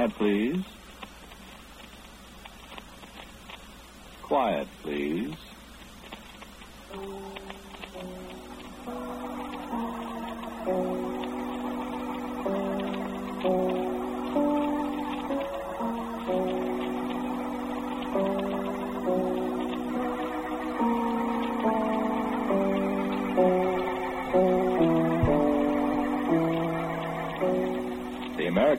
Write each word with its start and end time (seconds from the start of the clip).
Quiet, 0.00 0.16
please. 0.16 0.64
Quiet, 4.22 4.68
please. 4.82 5.36
The 13.42 13.69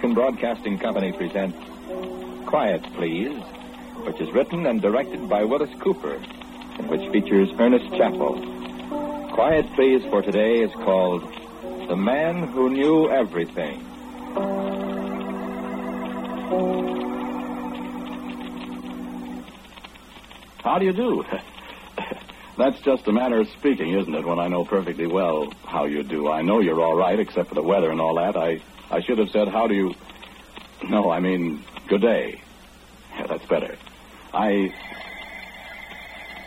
American 0.02 0.16
Broadcasting 0.16 0.80
Company 0.80 1.12
presents 1.12 1.56
Quiet, 2.48 2.82
Please, 2.96 3.40
which 4.04 4.20
is 4.20 4.34
written 4.34 4.66
and 4.66 4.82
directed 4.82 5.30
by 5.30 5.44
Willis 5.44 5.70
Cooper, 5.80 6.16
and 6.16 6.90
which 6.90 7.12
features 7.12 7.50
Ernest 7.60 7.86
Chappell. 7.96 8.42
Quiet, 9.36 9.68
Please, 9.76 10.04
for 10.06 10.24
today 10.24 10.64
is 10.64 10.72
called 10.74 11.22
The 11.88 11.96
Man 11.96 12.48
Who 12.48 12.72
Knew 12.72 13.12
Everything. 13.12 13.82
How 20.64 20.80
do 20.80 20.86
you 20.86 20.94
do? 20.94 21.24
That's 22.58 22.80
just 22.82 23.08
a 23.08 23.12
manner 23.12 23.42
of 23.42 23.50
speaking, 23.50 23.94
isn't 23.94 24.16
it, 24.16 24.26
when 24.26 24.40
I 24.40 24.48
know 24.48 24.66
perfectly 24.66 25.06
well 25.06 25.54
how 25.64 25.86
you 25.86 26.02
do. 26.02 26.28
I 26.28 26.42
know 26.42 26.60
you're 26.60 26.82
all 26.82 26.96
right, 26.96 27.20
except 27.20 27.50
for 27.50 27.56
the 27.56 27.62
weather 27.62 27.92
and 27.92 28.02
all 28.02 28.16
that. 28.16 28.36
I, 28.36 28.62
I 28.92 29.00
should 29.02 29.18
have 29.20 29.30
said, 29.30 29.48
how 29.48 29.68
do 29.68 29.74
you... 29.74 29.96
No, 30.90 31.10
I 31.10 31.20
mean, 31.20 31.64
good 31.88 32.02
day. 32.02 32.42
Yeah, 33.16 33.28
that's 33.28 33.46
better. 33.46 33.78
I... 34.34 34.74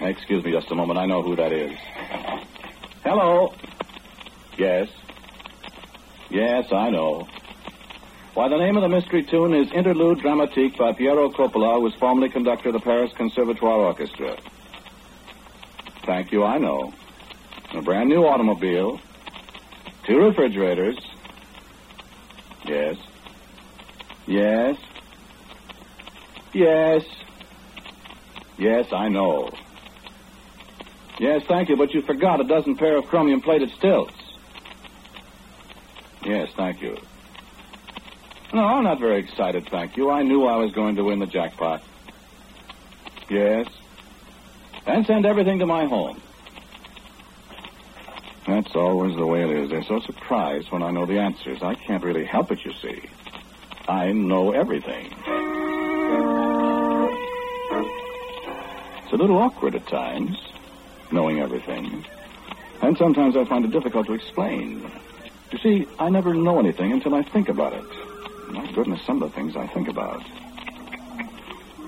Excuse 0.01 0.45
me 0.45 0.53
just 0.53 0.70
a 0.70 0.75
moment. 0.75 0.98
I 0.98 1.06
know 1.06 1.23
who 1.23 1.36
that 1.36 1.53
is. 1.53 1.73
Hello. 3.03 3.55
Yes. 4.59 4.89
Yes, 6.31 6.70
I 6.70 6.91
know. 6.91 7.28
Why, 8.34 8.48
the 8.48 8.58
name 8.58 8.77
of 8.77 8.83
the 8.83 8.89
mystery 8.89 9.23
tune 9.23 9.55
is 9.55 9.70
Interlude 9.73 10.19
Dramatique 10.19 10.77
by 10.77 10.92
Piero 10.92 11.31
Coppola, 11.31 11.77
who 11.77 11.83
was 11.83 11.95
formerly 11.95 12.29
conductor 12.29 12.70
of 12.70 12.75
the 12.75 12.81
Paris 12.81 13.12
Conservatoire 13.17 13.79
Orchestra. 13.79 14.36
Thank 16.05 16.33
you, 16.33 16.45
I 16.45 16.58
know. 16.58 16.92
A 17.73 17.81
brand 17.81 18.08
new 18.08 18.27
automobile, 18.27 19.01
two 20.05 20.19
refrigerators. 20.19 20.98
Yes. 22.65 22.97
Yes. 24.27 24.77
Yes. 26.53 27.05
Yes, 28.57 28.93
I 28.93 29.09
know. 29.09 29.51
Yes, 31.19 31.42
thank 31.47 31.69
you, 31.69 31.77
but 31.77 31.92
you 31.92 32.02
forgot 32.02 32.41
a 32.41 32.45
dozen 32.45 32.77
pair 32.77 32.97
of 32.97 33.07
chromium 33.07 33.41
plated 33.41 33.70
stilts. 33.70 34.14
Yes, 36.25 36.48
thank 36.57 36.80
you. 36.80 36.97
No, 38.52 38.64
I'm 38.64 38.85
not 38.85 39.01
very 39.01 39.19
excited, 39.19 39.69
thank 39.69 39.96
you. 39.96 40.11
I 40.11 40.23
knew 40.23 40.45
I 40.46 40.57
was 40.57 40.73
going 40.73 40.96
to 40.96 41.05
win 41.05 41.19
the 41.19 41.27
jackpot. 41.27 41.83
Yes. 43.29 43.67
And 44.86 45.07
send 45.07 45.27
everything 45.27 45.58
to 45.58 45.67
my 45.67 45.86
home. 45.86 46.20
That's 48.47 48.77
always 48.77 49.17
the 49.17 49.27
way 49.27 49.43
it 49.43 49.51
is. 49.51 49.71
They're 49.71 49.85
so 49.85 50.01
surprised 50.01 50.71
when 50.71 50.83
I 50.83 50.91
know 50.91 51.07
the 51.07 51.19
answers. 51.19 51.63
I 51.63 51.75
can't 51.75 52.05
really 52.05 52.25
help 52.25 52.53
it, 52.53 52.65
you 52.65 52.73
see. 52.75 53.01
I 53.89 54.13
know 54.13 54.53
everything. 54.53 55.07
It's 59.03 59.13
a 59.13 59.17
little 59.17 59.39
awkward 59.39 59.75
at 59.75 59.87
times, 59.87 60.37
knowing 61.11 61.41
everything. 61.41 62.05
And 62.83 62.99
sometimes 62.99 63.35
I 63.37 63.45
find 63.47 63.65
it 63.65 63.71
difficult 63.71 64.07
to 64.09 64.13
explain. 64.13 64.91
You 65.51 65.59
see, 65.59 65.87
I 65.99 66.11
never 66.11 66.35
know 66.35 66.59
anything 66.59 66.93
until 66.93 67.15
I 67.15 67.23
think 67.23 67.49
about 67.49 67.73
it. 67.73 67.85
My 68.51 68.71
goodness, 68.73 69.01
some 69.07 69.23
of 69.23 69.31
the 69.31 69.35
things 69.35 69.57
I 69.57 69.67
think 69.69 69.89
about. 69.89 70.23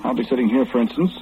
I'll 0.05 0.15
be 0.15 0.25
sitting 0.25 0.49
here, 0.49 0.65
for 0.65 0.81
instance, 0.81 1.13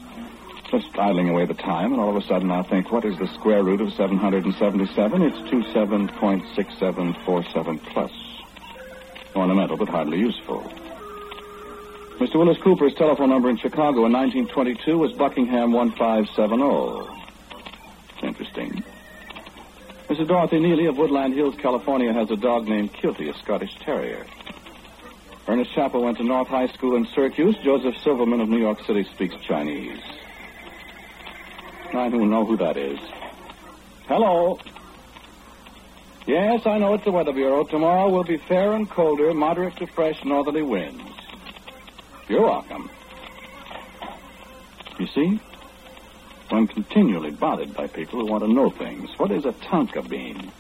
just 0.71 0.87
idling 0.99 1.31
away 1.31 1.47
the 1.47 1.55
time, 1.55 1.93
and 1.93 2.01
all 2.01 2.11
of 2.11 2.17
a 2.17 2.23
sudden 2.27 2.51
I'll 2.51 2.63
think, 2.63 2.91
what 2.91 3.05
is 3.05 3.17
the 3.19 3.29
square 3.29 3.63
root 3.63 3.81
of 3.81 3.93
777? 3.93 5.23
It's 5.23 5.37
27.6747 5.51 7.83
plus. 7.93 8.13
Ornamental, 9.37 9.77
but 9.77 9.89
hardly 9.89 10.19
useful. 10.19 10.63
Mr. 12.19 12.37
Willis 12.37 12.59
Cooper's 12.59 12.95
telephone 12.95 13.31
number 13.31 13.51
in 13.51 13.57
Chicago 13.57 14.07
in 14.07 14.13
1922 14.13 14.97
was 14.97 15.13
Buckingham 15.13 15.73
1570. 15.73 17.11
It's 18.15 18.23
interesting. 18.23 18.85
Mrs. 20.09 20.29
Dorothy 20.29 20.61
Neely 20.61 20.87
of 20.87 20.97
Woodland 20.97 21.35
Hills, 21.35 21.57
California, 21.57 22.13
has 22.13 22.31
a 22.31 22.37
dog 22.37 22.69
named 22.69 22.93
Kilty, 22.93 23.29
a 23.29 23.35
Scottish 23.39 23.75
Terrier. 23.81 24.25
Ernest 25.49 25.75
Chappell 25.75 26.03
went 26.03 26.19
to 26.19 26.25
North 26.25 26.49
High 26.49 26.69
School 26.69 26.95
in 26.97 27.07
Syracuse. 27.07 27.57
Joseph 27.65 27.97
Silverman 28.03 28.41
of 28.41 28.49
New 28.49 28.61
York 28.61 28.85
City 28.85 29.05
speaks 29.15 29.35
Chinese. 29.47 29.99
I 31.95 32.09
don't 32.09 32.31
know 32.31 32.45
who 32.45 32.57
that 32.57 32.77
is. 32.77 32.99
Hello. 34.07 34.59
Yes, 36.27 36.67
I 36.67 36.79
know 36.79 36.95
it's 36.95 37.05
the 37.05 37.13
Weather 37.13 37.33
Bureau. 37.33 37.65
Tomorrow 37.65 38.09
will 38.11 38.25
be 38.25 38.37
fair 38.37 38.73
and 38.73 38.89
colder, 38.91 39.33
moderate 39.33 39.77
to 39.77 39.87
fresh 39.87 40.25
northerly 40.25 40.63
winds. 40.63 41.03
You're 42.29 42.43
welcome. 42.43 42.91
You 44.99 45.07
see, 45.07 45.41
I'm 46.51 46.67
continually 46.67 47.31
bothered 47.31 47.75
by 47.75 47.87
people 47.87 48.21
who 48.21 48.27
want 48.27 48.45
to 48.45 48.53
know 48.53 48.71
things. 48.71 49.11
What 49.19 49.31
is 49.31 49.45
a 49.45 49.53
Tonka 49.53 50.09
bean? 50.09 50.51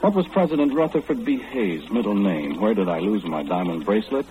What 0.00 0.14
was 0.14 0.26
President 0.28 0.72
Rutherford 0.74 1.24
B. 1.24 1.38
Hayes' 1.38 1.88
middle 1.90 2.14
name? 2.14 2.60
Where 2.60 2.74
did 2.74 2.88
I 2.88 3.00
lose 3.00 3.24
my 3.24 3.42
diamond 3.42 3.84
bracelet? 3.84 4.26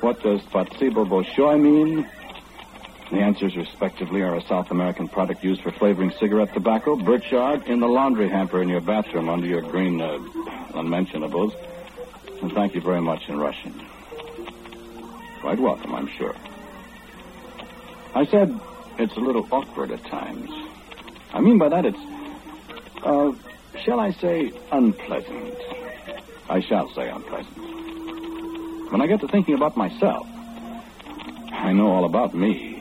What 0.00 0.22
does 0.22 0.42
Placebo 0.42 1.04
mean? 1.56 2.08
The 3.10 3.20
answers, 3.20 3.54
respectively, 3.54 4.22
are 4.22 4.34
a 4.34 4.42
South 4.42 4.70
American 4.70 5.08
product 5.08 5.44
used 5.44 5.62
for 5.62 5.70
flavoring 5.72 6.10
cigarette 6.18 6.52
tobacco, 6.54 6.96
Birchard, 6.96 7.66
in 7.66 7.80
the 7.80 7.86
laundry 7.86 8.28
hamper 8.28 8.60
in 8.62 8.68
your 8.68 8.80
bathroom 8.80 9.28
under 9.28 9.46
your 9.46 9.60
green 9.60 10.00
uh, 10.00 10.18
unmentionables. 10.74 11.52
And 12.42 12.52
thank 12.52 12.74
you 12.74 12.80
very 12.80 13.00
much 13.00 13.28
in 13.28 13.38
Russian. 13.38 13.74
Quite 15.40 15.60
welcome, 15.60 15.94
I'm 15.94 16.08
sure. 16.08 16.34
I 18.14 18.24
said 18.26 18.58
it's 18.98 19.16
a 19.16 19.20
little 19.20 19.46
awkward 19.50 19.90
at 19.90 20.02
times. 20.04 20.50
I 21.32 21.40
mean 21.40 21.58
by 21.58 21.68
that 21.68 21.84
it's, 21.84 21.98
uh, 23.02 23.32
shall 23.84 24.00
I 24.00 24.12
say, 24.12 24.52
unpleasant. 24.72 25.58
I 26.48 26.60
shall 26.60 26.88
say 26.94 27.08
unpleasant. 27.08 27.58
When 28.90 29.02
I 29.02 29.06
get 29.06 29.20
to 29.20 29.28
thinking 29.28 29.54
about 29.54 29.76
myself, 29.76 30.26
I 31.52 31.72
know 31.72 31.88
all 31.88 32.04
about 32.04 32.34
me. 32.34 32.73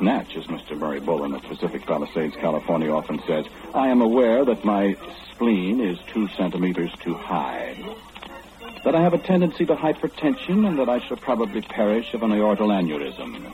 Natch, 0.00 0.34
as 0.36 0.46
Mr. 0.46 0.78
Murray 0.78 1.00
Bullen 1.00 1.34
of 1.34 1.42
Pacific 1.42 1.84
Palisades, 1.84 2.34
California, 2.36 2.90
often 2.90 3.20
says, 3.26 3.44
I 3.74 3.88
am 3.88 4.00
aware 4.00 4.44
that 4.46 4.64
my 4.64 4.96
spleen 5.30 5.80
is 5.80 5.98
two 6.12 6.26
centimeters 6.28 6.90
too 7.02 7.14
high. 7.14 7.76
That 8.84 8.94
I 8.94 9.02
have 9.02 9.12
a 9.12 9.18
tendency 9.18 9.66
to 9.66 9.74
hypertension 9.74 10.66
and 10.66 10.78
that 10.78 10.88
I 10.88 11.00
shall 11.00 11.18
probably 11.18 11.60
perish 11.60 12.14
of 12.14 12.22
an 12.22 12.30
aortal 12.30 12.68
aneurysm. 12.68 13.52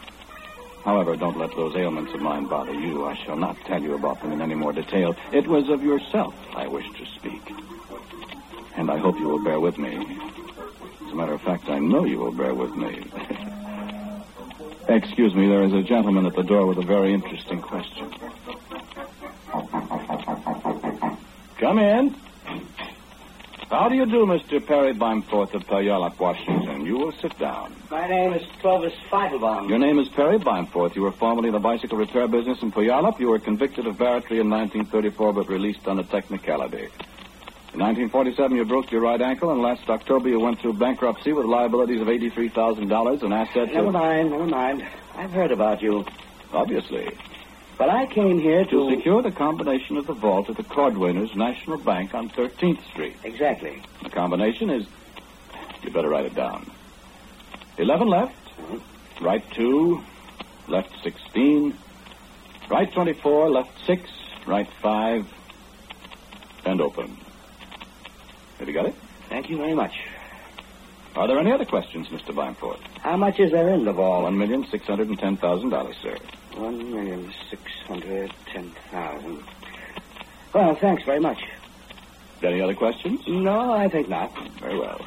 However, 0.84 1.16
don't 1.16 1.36
let 1.36 1.50
those 1.56 1.74
ailments 1.74 2.14
of 2.14 2.20
mine 2.20 2.46
bother 2.46 2.72
you. 2.72 3.04
I 3.04 3.16
shall 3.16 3.36
not 3.36 3.56
tell 3.66 3.82
you 3.82 3.94
about 3.94 4.22
them 4.22 4.30
in 4.30 4.40
any 4.40 4.54
more 4.54 4.72
detail. 4.72 5.16
It 5.32 5.48
was 5.48 5.68
of 5.68 5.82
yourself 5.82 6.34
I 6.54 6.68
wished 6.68 6.96
to 6.96 7.06
speak. 7.06 7.42
And 8.76 8.88
I 8.88 8.98
hope 8.98 9.18
you 9.18 9.26
will 9.26 9.42
bear 9.42 9.58
with 9.58 9.78
me. 9.78 9.96
As 9.96 11.12
a 11.12 11.16
matter 11.16 11.32
of 11.32 11.42
fact, 11.42 11.68
I 11.68 11.80
know 11.80 12.04
you 12.04 12.18
will 12.18 12.30
bear 12.30 12.54
with 12.54 12.76
me. 12.76 13.02
Excuse 14.88 15.34
me, 15.34 15.48
there 15.48 15.62
is 15.64 15.72
a 15.72 15.82
gentleman 15.82 16.26
at 16.26 16.36
the 16.36 16.42
door 16.42 16.66
with 16.66 16.78
a 16.78 16.82
very 16.82 17.12
interesting 17.12 17.60
question. 17.60 18.08
Come 21.58 21.78
in. 21.78 22.14
How 23.68 23.88
do 23.88 23.96
you 23.96 24.06
do, 24.06 24.26
Mr. 24.26 24.64
Perry 24.64 24.94
Bimforth 24.94 25.52
of 25.54 25.66
Puyallup, 25.66 26.20
Washington? 26.20 26.86
You 26.86 26.98
will 26.98 27.12
sit 27.12 27.36
down. 27.36 27.74
My 27.90 28.06
name 28.06 28.32
is 28.32 28.42
Clovis 28.60 28.94
Feitelbaum. 29.10 29.68
Your 29.68 29.80
name 29.80 29.98
is 29.98 30.08
Perry 30.08 30.38
Bimforth. 30.38 30.94
You 30.94 31.02
were 31.02 31.10
formerly 31.10 31.48
in 31.48 31.52
the 31.54 31.58
bicycle 31.58 31.98
repair 31.98 32.28
business 32.28 32.62
in 32.62 32.70
Puyallup. 32.70 33.18
You 33.18 33.28
were 33.28 33.40
convicted 33.40 33.88
of 33.88 33.98
battery 33.98 34.38
in 34.38 34.48
1934, 34.48 35.32
but 35.32 35.48
released 35.48 35.88
on 35.88 35.98
a 35.98 36.04
technicality. 36.04 36.88
In 37.76 37.82
1947, 37.82 38.56
you 38.56 38.64
broke 38.64 38.90
your 38.90 39.02
right 39.02 39.20
ankle, 39.20 39.50
and 39.50 39.60
last 39.60 39.86
October 39.90 40.30
you 40.30 40.40
went 40.40 40.60
through 40.60 40.72
bankruptcy 40.72 41.34
with 41.34 41.44
liabilities 41.44 42.00
of 42.00 42.06
$83,000 42.06 43.22
and 43.22 43.34
assets 43.34 43.70
Never 43.70 43.88
of... 43.88 43.92
mind, 43.92 44.30
never 44.30 44.46
mind. 44.46 44.86
I've 45.14 45.30
heard 45.30 45.52
about 45.52 45.82
you. 45.82 46.06
Obviously. 46.54 47.06
But 47.76 47.90
I 47.90 48.06
came 48.06 48.38
here 48.38 48.64
To 48.64 48.70
to... 48.70 48.96
secure 48.96 49.20
the 49.20 49.30
combination 49.30 49.98
of 49.98 50.06
the 50.06 50.14
vault 50.14 50.48
at 50.48 50.56
the 50.56 50.62
Cordwainers 50.62 51.36
National 51.36 51.76
Bank 51.76 52.14
on 52.14 52.30
13th 52.30 52.82
Street. 52.92 53.14
Exactly. 53.24 53.82
The 54.02 54.08
combination 54.08 54.70
is... 54.70 54.86
You 55.82 55.90
better 55.90 56.08
write 56.08 56.24
it 56.24 56.34
down. 56.34 56.70
11 57.76 58.08
left, 58.08 58.32
mm-hmm. 58.56 59.22
right 59.22 59.44
2, 59.52 60.02
left 60.68 60.94
16, 61.02 61.76
right 62.70 62.90
24, 62.90 63.50
left 63.50 63.84
6, 63.84 64.10
right 64.46 64.68
5, 64.80 65.26
and 66.64 66.80
open. 66.80 67.18
Have 68.58 68.68
you 68.68 68.74
got 68.74 68.86
it? 68.86 68.94
Thank 69.28 69.50
you 69.50 69.56
very 69.58 69.74
much. 69.74 69.92
Are 71.14 71.26
there 71.26 71.38
any 71.38 71.52
other 71.52 71.64
questions, 71.64 72.08
Mr. 72.08 72.34
Bimforth? 72.34 72.80
How 73.00 73.16
much 73.16 73.40
is 73.40 73.50
there 73.50 73.68
in 73.70 73.84
the 73.84 73.92
vault? 73.92 74.24
One 74.24 74.36
million 74.38 74.66
six 74.66 74.86
hundred 74.86 75.08
and 75.08 75.18
ten 75.18 75.36
thousand 75.36 75.70
dollars, 75.70 75.96
sir. 76.02 76.16
One 76.54 76.90
million 76.92 77.32
six 77.50 77.62
hundred 77.86 78.32
ten 78.52 78.70
thousand. 78.90 79.42
Well, 80.52 80.74
thanks 80.76 81.04
very 81.04 81.20
much. 81.20 81.38
Any 82.42 82.60
other 82.60 82.74
questions? 82.74 83.26
No, 83.26 83.72
I 83.72 83.88
think 83.88 84.08
not. 84.08 84.30
Very 84.60 84.78
well. 84.78 85.04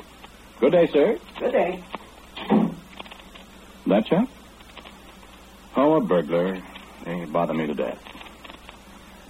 Good 0.60 0.72
day, 0.74 0.88
sir. 0.88 1.18
Good 1.40 1.52
day. 1.52 1.84
That 3.88 4.06
chap? 4.08 4.28
Oh, 5.76 5.94
a 5.94 6.02
burglar. 6.02 6.62
They 7.06 7.26
bother 7.26 7.54
me 7.54 7.68
to 7.68 7.74
death. 7.74 8.00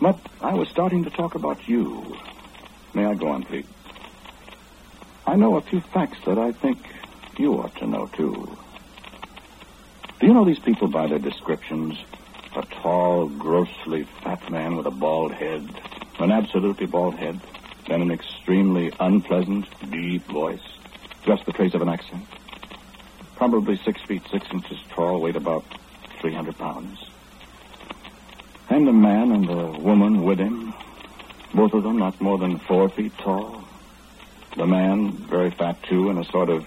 But 0.01 0.17
I 0.41 0.53
was 0.53 0.69
starting 0.69 1.03
to 1.03 1.09
talk 1.09 1.35
about 1.35 1.67
you. 1.67 2.17
May 2.93 3.05
I 3.05 3.13
go 3.13 3.27
on, 3.27 3.43
please? 3.43 3.65
I 5.29 5.35
know 5.35 5.57
a 5.57 5.61
few 5.61 5.79
facts 5.79 6.17
that 6.25 6.39
I 6.39 6.51
think 6.51 6.79
you 7.37 7.53
ought 7.53 7.75
to 7.75 7.85
know, 7.85 8.07
too. 8.07 8.57
Do 10.19 10.25
you 10.25 10.33
know 10.33 10.43
these 10.43 10.57
people 10.57 10.87
by 10.87 11.05
their 11.05 11.19
descriptions? 11.19 11.99
A 12.55 12.63
tall, 12.81 13.27
grossly 13.27 14.07
fat 14.23 14.49
man 14.49 14.75
with 14.75 14.87
a 14.87 14.91
bald 14.91 15.31
head, 15.31 15.69
an 16.17 16.31
absolutely 16.31 16.87
bald 16.87 17.13
head, 17.13 17.39
and 17.91 18.01
an 18.01 18.09
extremely 18.09 18.91
unpleasant, 18.99 19.67
deep 19.91 20.23
voice. 20.23 20.67
Just 21.27 21.45
the 21.45 21.51
trace 21.51 21.75
of 21.75 21.83
an 21.83 21.89
accent. 21.89 22.25
Probably 23.35 23.77
six 23.77 24.01
feet 24.01 24.23
six 24.31 24.47
inches 24.51 24.79
tall, 24.89 25.21
weighed 25.21 25.35
about 25.35 25.63
300 26.21 26.57
pounds. 26.57 27.07
And 28.71 28.89
a 28.89 28.93
man 28.93 29.31
and 29.31 29.47
a 29.47 29.79
woman 29.79 30.23
with 30.23 30.39
him, 30.39 30.73
both 31.53 31.73
of 31.73 31.83
them 31.83 31.99
not 31.99 32.19
more 32.19 32.39
than 32.39 32.57
four 32.57 32.89
feet 32.89 33.15
tall. 33.19 33.68
The 34.57 34.65
man, 34.67 35.11
very 35.11 35.51
fat 35.51 35.81
too, 35.83 36.09
in 36.09 36.17
a 36.17 36.25
sort 36.25 36.49
of 36.49 36.65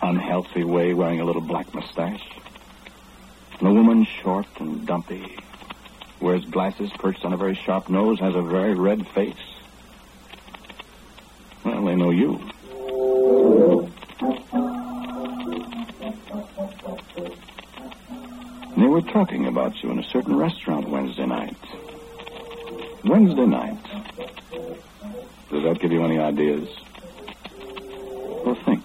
unhealthy 0.00 0.64
way, 0.64 0.94
wearing 0.94 1.20
a 1.20 1.24
little 1.24 1.42
black 1.42 1.72
mustache. 1.74 2.26
And 3.58 3.68
the 3.68 3.72
woman, 3.72 4.04
short 4.04 4.46
and 4.58 4.86
dumpy, 4.86 5.36
wears 6.20 6.44
glasses 6.46 6.90
perched 6.98 7.24
on 7.24 7.32
a 7.32 7.36
very 7.36 7.54
sharp 7.54 7.88
nose, 7.88 8.18
has 8.20 8.34
a 8.34 8.42
very 8.42 8.74
red 8.74 9.06
face. 9.08 9.34
Well, 11.64 11.84
they 11.84 11.94
know 11.96 12.10
you. 12.10 12.40
They 18.76 18.88
were 18.88 19.02
talking 19.02 19.46
about 19.46 19.80
you 19.82 19.90
in 19.90 19.98
a 19.98 20.04
certain 20.04 20.36
restaurant 20.36 20.88
Wednesday 20.88 21.26
night. 21.26 21.56
Wednesday 23.04 23.46
night. 23.46 23.78
Does 25.50 25.62
that 25.64 25.78
give 25.80 25.92
you 25.92 26.02
any 26.04 26.18
ideas? 26.18 26.68
Well, 28.44 28.56
think. 28.56 28.82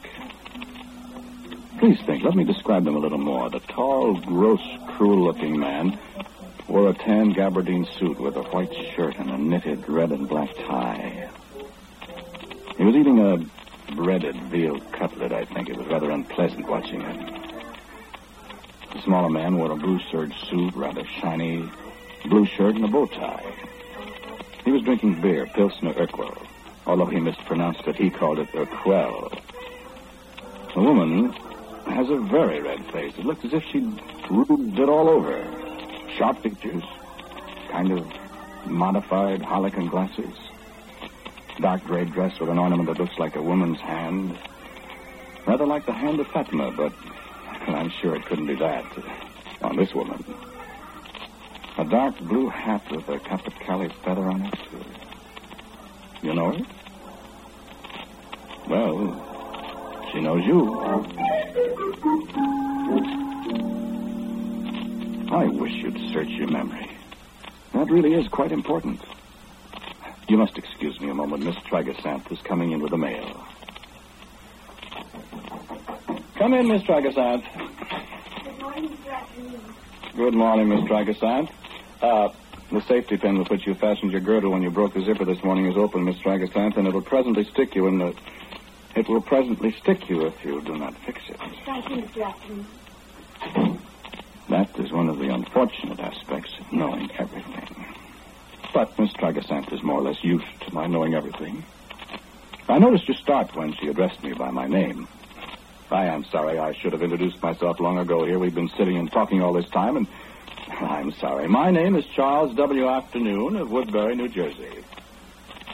Please 1.80 2.00
think. 2.02 2.24
Let 2.24 2.36
me 2.36 2.44
describe 2.44 2.84
them 2.86 2.96
a 2.96 3.00
little 3.00 3.18
more. 3.18 3.50
The 3.50 3.60
tall, 3.60 4.16
gross, 4.16 4.62
cruel-looking 4.88 5.60
man 5.60 5.98
wore 6.68 6.90
a 6.90 6.94
tan 6.94 7.34
gabardine 7.34 7.88
suit 7.98 8.20
with 8.20 8.36
a 8.36 8.44
white 8.44 8.74
shirt 8.96 9.18
and 9.18 9.30
a 9.30 9.38
knitted 9.38 9.88
red 9.90 10.12
and 10.12 10.28
black 10.28 10.54
tie. 10.56 11.30
He 12.78 12.84
was 12.84 12.96
eating 12.96 13.20
a 13.20 13.94
breaded 13.96 14.36
veal 14.44 14.80
cutlet, 14.92 15.32
I 15.32 15.46
think. 15.46 15.70
It 15.70 15.78
was 15.78 15.88
rather 15.88 16.12
unpleasant 16.12 16.68
watching 16.68 17.02
him. 17.02 17.18
The 18.94 19.02
smaller 19.02 19.30
man 19.30 19.58
wore 19.58 19.72
a 19.72 19.76
blue 19.76 20.00
serge 20.12 20.36
suit, 20.50 20.76
rather 20.76 21.04
shiny, 21.20 21.68
blue 22.26 22.46
shirt, 22.46 22.76
and 22.76 22.86
a 22.86 22.88
bow 22.88 23.08
tie. 23.08 23.54
He 24.66 24.72
was 24.72 24.84
drinking 24.84 25.22
beer, 25.22 25.48
Pilsner 25.48 25.94
Urquell, 25.94 26.38
although 26.88 27.06
he 27.06 27.20
mispronounced 27.20 27.86
it. 27.88 27.96
He 27.96 28.10
called 28.10 28.40
it 28.40 28.48
a 28.56 28.66
quell. 28.66 29.32
The 30.74 30.82
woman 30.82 31.32
has 31.86 32.10
a 32.10 32.18
very 32.18 32.62
red 32.62 32.84
face. 32.92 33.14
It 33.18 33.26
looks 33.26 33.46
as 33.46 33.54
if 33.54 33.64
she'd 33.66 34.02
rubbed 34.30 34.80
it 34.80 34.90
all 34.90 35.10
over. 35.10 35.46
Sharp 36.18 36.42
features, 36.42 36.84
kind 37.70 37.92
of 37.92 38.08
modified 38.66 39.42
harlequin 39.42 39.88
glasses, 39.88 40.34
dark 41.60 41.84
gray 41.84 42.06
dress 42.06 42.40
with 42.40 42.50
an 42.50 42.58
ornament 42.58 42.88
that 42.90 43.00
looks 43.00 43.18
like 43.20 43.36
a 43.36 43.42
woman's 43.42 43.80
hand. 43.80 44.38
Rather 45.46 45.66
like 45.66 45.86
the 45.86 45.94
hand 45.94 46.20
of 46.20 46.28
Fatima, 46.28 46.72
but 46.72 46.94
I'm 47.68 47.90
sure 47.90 48.16
it 48.16 48.26
couldn't 48.26 48.48
be 48.48 48.56
that 48.56 48.86
on 49.62 49.76
this 49.76 49.94
woman. 49.94 50.24
A 51.78 51.86
dark 51.86 52.18
blue 52.20 52.50
hat 52.50 52.82
with 52.92 53.08
a 53.08 53.20
Capercaillie 53.20 53.92
feather 54.04 54.24
on 54.24 54.42
it. 54.46 54.54
You 56.22 56.34
know 56.34 56.52
her? 56.52 56.66
Well, 58.68 60.10
she 60.12 60.20
knows 60.22 60.46
you. 60.46 60.80
I 65.32 65.46
wish 65.46 65.74
you'd 65.74 65.98
search 66.12 66.30
your 66.30 66.48
memory. 66.48 66.90
That 67.74 67.90
really 67.90 68.14
is 68.14 68.28
quite 68.30 68.52
important. 68.52 69.02
You 70.28 70.38
must 70.38 70.58
excuse 70.58 71.00
me 71.00 71.10
a 71.10 71.14
moment. 71.14 71.44
Miss 71.44 71.56
Tragasanth 71.58 72.32
is 72.32 72.40
coming 72.42 72.72
in 72.72 72.82
with 72.82 72.92
the 72.92 72.98
mail. 72.98 73.46
Come 76.36 76.54
in, 76.54 76.68
Miss 76.68 76.84
Tragasanth. 76.84 77.44
Good 78.44 78.60
morning, 78.60 78.90
Mr. 78.90 79.12
Afternoon. 79.14 79.62
Good 80.16 80.34
morning, 80.34 80.70
Miss 80.70 80.82
Tragasanth. 80.82 81.50
Uh, 82.02 82.30
the 82.72 82.82
safety 82.82 83.18
pin 83.18 83.38
with 83.40 83.50
which 83.50 83.66
you 83.66 83.74
fastened 83.76 84.12
your 84.12 84.22
girdle 84.22 84.52
when 84.52 84.62
you 84.62 84.70
broke 84.70 84.94
the 84.94 85.02
zipper 85.02 85.26
this 85.26 85.44
morning 85.44 85.66
is 85.68 85.78
open, 85.78 86.04
Miss 86.04 86.18
Tragasanth, 86.18 86.78
and 86.78 86.88
it'll 86.88 87.02
presently 87.02 87.46
stick 87.46 87.76
you 87.76 87.88
in 87.88 88.00
the... 88.00 88.14
It 88.96 89.08
will 89.08 89.22
presently 89.22 89.72
stick 89.74 90.10
you 90.10 90.26
if 90.26 90.44
you 90.44 90.62
do 90.62 90.76
not 90.76 90.96
fix 91.06 91.22
it. 91.30 91.38
Thank 91.66 91.90
you, 91.90 91.98
Mr. 91.98 92.66
That 94.50 94.80
is 94.80 94.92
one 94.92 95.10
of 95.10 95.20
the 95.20 95.30
unfortunate 95.30 96.00
aspects 96.00 96.54
of 96.60 96.72
knowing 96.74 97.12
everything. 97.18 97.86
But 98.74 98.98
Miss 98.98 99.12
Tragasanth 99.14 99.72
is 99.72 99.84
more 99.84 100.00
or 100.00 100.04
less 100.04 100.24
used 100.24 100.46
to 100.62 100.74
my 100.74 100.88
knowing 100.88 101.14
everything. 101.14 101.64
I 102.68 102.80
noticed 102.80 103.08
your 103.08 103.18
start 103.18 103.56
when 103.56 103.74
she 103.74 103.88
addressed 103.88 104.22
me 104.24 104.34
by 104.34 104.52
my 104.52 104.68
name. 104.68 105.08
I 105.90 106.06
am 106.06 106.26
sorry. 106.26 106.60
I 106.60 106.74
should 106.74 106.92
have 106.92 107.02
introduced 107.02 107.42
myself 107.42 107.80
long 107.80 107.98
ago 107.98 108.26
here. 108.26 108.40
We've 108.40 108.54
been 108.54 108.70
sitting 108.78 108.98
and 108.98 109.10
talking 109.12 109.42
all 109.42 109.54
this 109.54 109.70
time, 109.70 109.96
and 109.96 110.08
I'm 111.08 111.14
sorry. 111.14 111.48
My 111.48 111.72
name 111.72 111.96
is 111.96 112.06
Charles 112.06 112.54
W. 112.56 112.86
Afternoon 112.86 113.56
of 113.56 113.72
Woodbury, 113.72 114.18
New 114.18 114.28
Jersey. 114.28 114.84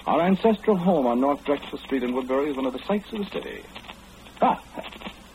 Our 0.06 0.22
ancestral 0.22 0.78
home 0.78 1.08
on 1.08 1.22
North 1.22 1.44
Drexel 1.44 1.80
Street 1.80 2.04
in 2.04 2.13
Woodbury 2.13 2.52
is 2.52 2.56
one 2.56 2.68
of 2.68 2.74
the 2.74 2.84
sights 2.86 3.12
of 3.12 3.18
the 3.18 3.25
city. 3.25 3.63
Ah, 4.44 4.62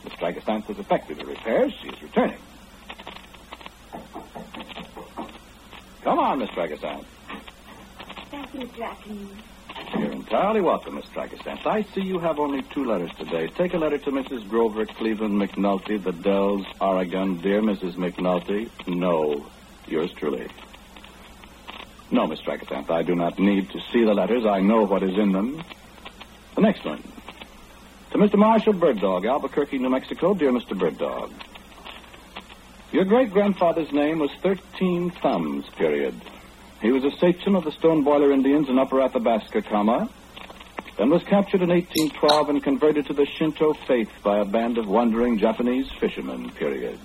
Miss 0.04 0.12
Tragasanth 0.12 0.66
has 0.66 0.78
effected 0.78 1.18
the 1.18 1.26
repairs. 1.26 1.72
She 1.82 1.88
is 1.88 2.00
returning. 2.00 2.38
Come 6.04 6.20
on, 6.20 6.38
Miss 6.38 6.50
Tragasanth. 6.50 7.04
Thank 8.30 8.54
you, 8.54 8.60
Mr. 8.60 8.82
Afternoon. 8.84 9.36
You're 9.98 10.12
entirely 10.12 10.60
welcome, 10.60 10.94
Miss 10.94 11.06
Tragasanth. 11.06 11.66
I 11.66 11.82
see 11.82 12.02
you 12.02 12.20
have 12.20 12.38
only 12.38 12.62
two 12.72 12.84
letters 12.84 13.10
today. 13.18 13.48
Take 13.48 13.74
a 13.74 13.78
letter 13.78 13.98
to 13.98 14.12
Mrs. 14.12 14.48
Grover 14.48 14.86
Cleveland 14.86 15.42
McNulty, 15.42 16.00
the 16.00 16.12
Dells, 16.12 16.66
Oregon. 16.80 17.40
Dear 17.40 17.62
Mrs. 17.62 17.94
McNulty, 17.94 18.70
no. 18.86 19.44
Yours 19.88 20.12
truly. 20.12 20.46
No, 22.10 22.26
Miss 22.26 22.40
Tragasanth, 22.40 22.90
I 22.90 23.02
do 23.02 23.14
not 23.14 23.38
need 23.38 23.70
to 23.70 23.80
see 23.92 24.04
the 24.04 24.14
letters. 24.14 24.46
I 24.46 24.60
know 24.60 24.84
what 24.86 25.02
is 25.02 25.16
in 25.18 25.32
them. 25.32 25.62
The 26.54 26.62
next 26.62 26.84
one. 26.84 27.02
To 28.12 28.18
Mr. 28.18 28.36
Marshall 28.36 28.72
Birddog, 28.72 29.26
Albuquerque, 29.26 29.78
New 29.78 29.90
Mexico. 29.90 30.32
Dear 30.34 30.50
Mr. 30.50 30.76
Birddog. 30.78 31.30
Your 32.92 33.04
great 33.04 33.30
grandfather's 33.30 33.92
name 33.92 34.18
was 34.18 34.30
Thirteen 34.42 35.10
Thumbs, 35.10 35.66
period. 35.76 36.14
He 36.80 36.90
was 36.90 37.04
a 37.04 37.10
sachem 37.18 37.54
of 37.54 37.64
the 37.64 37.72
Stone 37.72 38.04
Boiler 38.04 38.32
Indians 38.32 38.68
in 38.68 38.78
Upper 38.78 39.02
Athabasca, 39.02 39.62
comma. 39.62 40.08
and 40.98 41.10
was 41.10 41.22
captured 41.24 41.60
in 41.62 41.68
1812 41.68 42.48
and 42.48 42.62
converted 42.62 43.06
to 43.06 43.12
the 43.12 43.26
Shinto 43.26 43.74
faith 43.86 44.10
by 44.22 44.38
a 44.38 44.44
band 44.44 44.78
of 44.78 44.88
wandering 44.88 45.38
Japanese 45.38 45.86
fishermen, 46.00 46.50
period. 46.50 46.98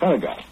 Paragraph. 0.00 0.44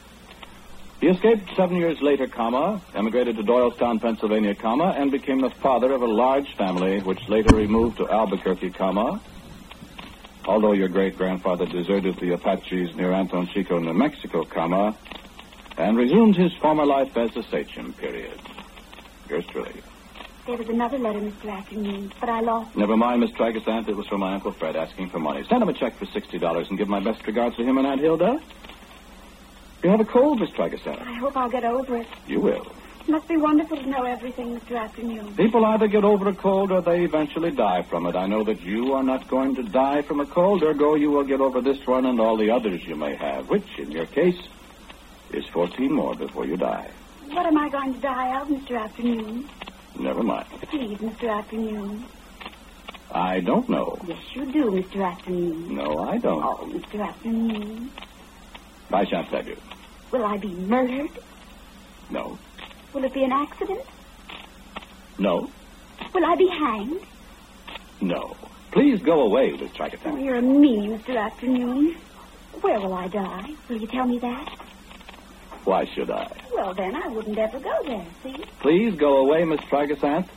He 1.02 1.08
escaped 1.08 1.50
seven 1.56 1.78
years 1.78 2.00
later, 2.00 2.28
comma, 2.28 2.80
emigrated 2.94 3.34
to 3.34 3.42
Doylestown, 3.42 4.00
Pennsylvania, 4.00 4.54
comma, 4.54 4.94
and 4.96 5.10
became 5.10 5.40
the 5.40 5.50
father 5.50 5.90
of 5.90 6.00
a 6.00 6.06
large 6.06 6.54
family, 6.54 7.00
which 7.00 7.28
later 7.28 7.56
removed 7.56 7.96
to 7.96 8.08
Albuquerque, 8.08 8.70
comma. 8.70 9.20
Although 10.44 10.74
your 10.74 10.86
great-grandfather 10.86 11.66
deserted 11.66 12.18
the 12.20 12.34
Apaches 12.34 12.94
near 12.94 13.10
Anton 13.10 13.48
Chico, 13.48 13.80
New 13.80 13.94
Mexico, 13.94 14.44
comma, 14.44 14.96
and 15.76 15.96
resumed 15.96 16.36
his 16.36 16.52
former 16.58 16.86
life 16.86 17.16
as 17.16 17.36
a 17.36 17.42
sachem, 17.42 17.92
period. 17.94 18.38
Yours 19.28 19.44
truly. 19.46 19.72
There 20.46 20.56
was 20.56 20.68
another 20.68 21.00
letter, 21.00 21.18
Mr. 21.18 21.50
Afternoon, 21.50 22.12
but 22.20 22.28
I 22.28 22.42
lost. 22.42 22.76
Never 22.76 22.96
mind, 22.96 23.22
Miss 23.22 23.32
Tragasant. 23.32 23.88
It 23.88 23.96
was 23.96 24.06
from 24.06 24.20
my 24.20 24.34
Uncle 24.34 24.52
Fred 24.52 24.76
asking 24.76 25.10
for 25.10 25.18
money. 25.18 25.44
Send 25.48 25.64
him 25.64 25.68
a 25.68 25.72
check 25.72 25.96
for 25.96 26.06
$60 26.06 26.68
and 26.68 26.78
give 26.78 26.88
my 26.88 27.00
best 27.00 27.26
regards 27.26 27.56
to 27.56 27.64
him 27.64 27.76
and 27.76 27.88
Aunt 27.88 28.00
Hilda. 28.00 28.40
You 29.82 29.90
have 29.90 30.00
a 30.00 30.04
cold, 30.04 30.40
Miss 30.40 30.50
Tragasant. 30.50 31.00
I 31.00 31.14
hope 31.14 31.36
I'll 31.36 31.50
get 31.50 31.64
over 31.64 31.96
it. 31.96 32.06
You 32.26 32.40
will. 32.40 32.66
It 33.00 33.08
must 33.08 33.26
be 33.26 33.36
wonderful 33.36 33.78
to 33.78 33.86
know 33.88 34.04
everything, 34.04 34.60
Mr. 34.60 34.78
Afternoon. 34.78 35.34
People 35.34 35.64
either 35.64 35.88
get 35.88 36.04
over 36.04 36.28
a 36.28 36.34
cold 36.34 36.70
or 36.70 36.80
they 36.80 37.02
eventually 37.02 37.50
die 37.50 37.82
from 37.82 38.06
it. 38.06 38.14
I 38.14 38.26
know 38.26 38.44
that 38.44 38.60
you 38.62 38.92
are 38.92 39.02
not 39.02 39.26
going 39.26 39.56
to 39.56 39.64
die 39.64 40.02
from 40.02 40.20
a 40.20 40.26
cold, 40.26 40.62
ergo 40.62 40.94
you 40.94 41.10
will 41.10 41.24
get 41.24 41.40
over 41.40 41.60
this 41.60 41.84
one 41.84 42.06
and 42.06 42.20
all 42.20 42.36
the 42.36 42.52
others 42.52 42.84
you 42.86 42.94
may 42.94 43.16
have, 43.16 43.48
which, 43.48 43.66
in 43.78 43.90
your 43.90 44.06
case, 44.06 44.40
is 45.32 45.44
14 45.48 45.92
more 45.92 46.14
before 46.14 46.46
you 46.46 46.56
die. 46.56 46.88
What 47.30 47.46
am 47.46 47.58
I 47.58 47.68
going 47.70 47.94
to 47.94 48.00
die 48.00 48.40
of, 48.40 48.46
Mr. 48.46 48.78
Afternoon? 48.78 49.48
Never 49.98 50.22
mind. 50.22 50.46
Please, 50.70 50.98
Mr. 50.98 51.28
Afternoon. 51.28 52.04
I 53.10 53.40
don't 53.40 53.68
know. 53.68 53.98
Yes, 54.06 54.22
you 54.34 54.46
do, 54.52 54.70
Mr. 54.70 55.04
Afternoon. 55.04 55.74
No, 55.74 55.98
I 55.98 56.18
don't. 56.18 56.42
Oh, 56.42 56.68
Mr. 56.70 57.00
Afternoon. 57.04 57.90
I 58.92 59.04
shan't 59.04 59.28
tell 59.28 59.44
you. 59.44 59.56
Will 60.12 60.26
I 60.26 60.36
be 60.36 60.48
murdered? 60.48 61.10
No. 62.10 62.38
Will 62.92 63.04
it 63.04 63.14
be 63.14 63.24
an 63.24 63.32
accident? 63.32 63.80
No. 65.18 65.50
Will 66.12 66.24
I 66.26 66.36
be 66.36 66.48
hanged? 66.48 67.00
No. 68.02 68.36
Please 68.72 69.00
go 69.00 69.22
away, 69.22 69.52
Miss 69.52 69.70
Oh, 70.04 70.16
you're 70.16 70.36
a 70.36 70.42
mean 70.42 70.98
Mr. 70.98 71.16
Afternoon. 71.16 71.96
Where 72.60 72.78
will 72.80 72.92
I 72.92 73.08
die? 73.08 73.50
Will 73.68 73.78
you 73.78 73.86
tell 73.86 74.06
me 74.06 74.18
that? 74.18 74.48
Why 75.64 75.86
should 75.86 76.10
I? 76.10 76.30
Well, 76.52 76.74
then 76.74 76.94
I 76.94 77.08
wouldn't 77.08 77.38
ever 77.38 77.58
go 77.58 77.82
there, 77.84 78.06
see? 78.22 78.36
Please 78.60 78.94
go 78.96 79.18
away, 79.18 79.44
Miss 79.44 79.60
Tragasant. 79.62 80.28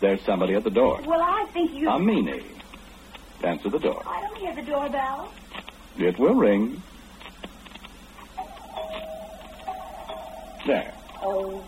There's 0.00 0.22
somebody 0.22 0.54
at 0.54 0.64
the 0.64 0.70
door. 0.70 1.00
Well, 1.04 1.20
I 1.20 1.46
think 1.52 1.72
you... 1.72 1.88
A 1.88 1.92
meanie. 1.98 2.44
Answer 3.42 3.68
the 3.68 3.78
door. 3.78 4.02
I 4.06 4.20
don't 4.22 4.36
hear 4.36 4.54
the 4.54 4.62
doorbell. 4.62 5.32
It 5.98 6.18
will 6.18 6.34
ring. 6.34 6.82
There. 10.68 10.92
Oh. 11.22 11.64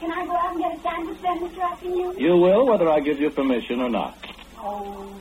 Can 0.00 0.10
I 0.10 0.24
go 0.24 0.34
out 0.34 0.52
and 0.52 0.58
get 0.58 0.74
a 0.74 0.80
sandwich 0.80 1.18
then, 1.20 1.38
Mr. 1.38 1.60
Afternoon? 1.60 2.18
You 2.18 2.38
will, 2.38 2.64
whether 2.64 2.88
I 2.88 3.00
give 3.00 3.20
you 3.20 3.28
permission 3.28 3.82
or 3.82 3.90
not. 3.90 4.16
Oh. 4.56 5.14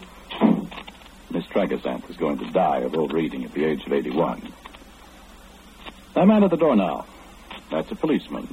Miss 1.29 1.43
Tragasant 1.47 2.09
is 2.09 2.15
going 2.15 2.37
to 2.37 2.49
die 2.51 2.77
of 2.77 2.95
overeating 2.95 3.43
at 3.43 3.51
the 3.51 3.65
age 3.65 3.85
of 3.85 3.91
81. 3.91 4.49
That 6.13 6.25
man 6.25 6.45
at 6.45 6.51
the 6.51 6.55
door 6.55 6.73
now. 6.77 7.05
That's 7.69 7.91
a 7.91 7.95
policeman. 7.95 8.47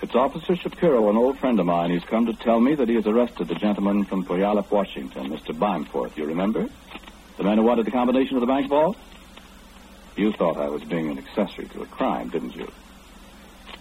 It's 0.00 0.14
Officer 0.14 0.56
Shapiro, 0.56 1.10
an 1.10 1.18
old 1.18 1.38
friend 1.38 1.60
of 1.60 1.66
mine. 1.66 1.90
He's 1.90 2.04
come 2.04 2.24
to 2.24 2.32
tell 2.32 2.58
me 2.58 2.74
that 2.74 2.88
he 2.88 2.94
has 2.94 3.06
arrested 3.06 3.48
the 3.48 3.54
gentleman 3.54 4.06
from 4.06 4.24
Puyallup, 4.24 4.70
Washington, 4.70 5.28
Mr. 5.28 5.54
Bimeforth. 5.54 6.16
You 6.16 6.24
remember? 6.24 6.70
The 7.36 7.44
man 7.44 7.58
who 7.58 7.64
wanted 7.64 7.84
the 7.84 7.90
combination 7.90 8.36
of 8.36 8.40
the 8.40 8.46
bank 8.46 8.70
vault? 8.70 8.96
You 10.16 10.32
thought 10.32 10.56
I 10.56 10.70
was 10.70 10.82
being 10.84 11.10
an 11.10 11.18
accessory 11.18 11.66
to 11.66 11.82
a 11.82 11.86
crime, 11.86 12.30
didn't 12.30 12.56
you? 12.56 12.72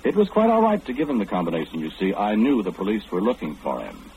It 0.04 0.16
was 0.16 0.30
quite 0.30 0.50
all 0.50 0.62
right 0.62 0.84
to 0.86 0.94
give 0.94 1.10
him 1.10 1.18
the 1.18 1.26
combination, 1.26 1.80
you 1.80 1.92
see. 1.92 2.14
I 2.14 2.36
knew 2.36 2.64
the 2.64 2.72
police 2.72 3.04
were 3.12 3.22
looking 3.22 3.56
for 3.58 3.82
him. 3.82 4.12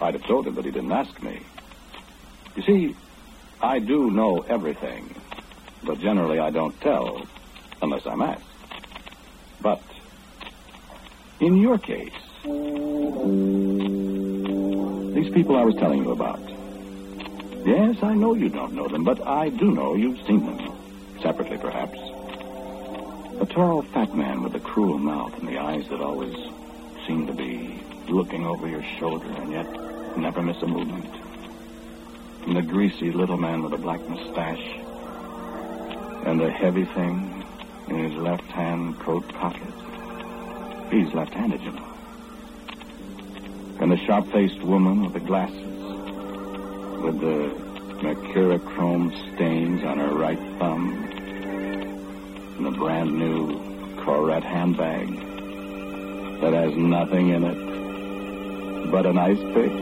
I'd 0.00 0.14
have 0.14 0.24
told 0.24 0.46
him, 0.46 0.54
but 0.54 0.64
he 0.64 0.70
didn't 0.70 0.92
ask 0.92 1.20
me. 1.22 1.44
You 2.54 2.62
see, 2.62 2.96
I 3.60 3.78
do 3.80 4.10
know 4.10 4.44
everything, 4.48 5.14
but 5.84 5.98
generally 5.98 6.38
I 6.38 6.50
don't 6.50 6.78
tell 6.80 7.26
unless 7.82 8.06
I'm 8.06 8.22
asked. 8.22 8.44
But 9.60 9.82
in 11.40 11.56
your 11.56 11.78
case, 11.78 12.12
these 15.14 15.32
people 15.32 15.56
I 15.56 15.64
was 15.64 15.74
telling 15.76 16.04
you 16.04 16.12
about. 16.12 16.40
Yes, 17.66 17.96
I 18.02 18.14
know 18.14 18.34
you 18.34 18.48
don't 18.48 18.74
know 18.74 18.86
them, 18.86 19.02
but 19.02 19.26
I 19.26 19.48
do 19.48 19.72
know 19.72 19.96
you've 19.96 20.24
seen 20.26 20.46
them. 20.46 21.18
Separately, 21.20 21.58
perhaps. 21.58 21.98
A 23.38 23.44
tall, 23.44 23.82
fat 23.82 24.14
man 24.14 24.42
with 24.42 24.54
a 24.54 24.60
cruel 24.60 24.96
mouth 24.96 25.38
and 25.38 25.46
the 25.46 25.58
eyes 25.58 25.86
that 25.90 26.00
always 26.00 26.34
seem 27.06 27.26
to 27.26 27.34
be 27.34 27.78
looking 28.08 28.46
over 28.46 28.66
your 28.66 28.82
shoulder 28.98 29.26
and 29.26 29.52
yet 29.52 29.66
never 30.16 30.42
miss 30.42 30.62
a 30.62 30.66
movement. 30.66 31.14
And 32.46 32.56
the 32.56 32.62
greasy 32.62 33.12
little 33.12 33.36
man 33.36 33.62
with 33.62 33.74
a 33.74 33.76
black 33.76 34.00
mustache. 34.08 34.66
And 36.24 36.40
the 36.40 36.50
heavy 36.50 36.86
thing 36.86 37.44
in 37.88 38.10
his 38.10 38.14
left 38.14 38.44
hand 38.44 38.98
coat 39.00 39.28
pocket. 39.28 39.74
He's 40.90 41.12
left 41.12 41.34
handed, 41.34 41.60
you 41.60 41.72
know. 41.72 41.92
And 43.80 43.92
the 43.92 43.98
sharp 43.98 44.32
faced 44.32 44.62
woman 44.62 45.02
with 45.02 45.12
the 45.12 45.20
glasses. 45.20 45.82
With 47.02 47.20
the 47.20 47.54
mercurochrome 48.00 49.34
stains 49.34 49.84
on 49.84 49.98
her 49.98 50.14
right 50.14 50.38
thumb. 50.58 51.15
And 52.58 52.66
a 52.66 52.70
brand 52.70 53.18
new 53.18 53.48
Koret 53.96 54.42
handbag. 54.42 55.08
That 56.40 56.52
has 56.52 56.76
nothing 56.76 57.30
in 57.30 57.44
it 57.44 57.66
but 58.90 59.06
an 59.06 59.16
ice 59.18 59.38
pick. 59.52 59.72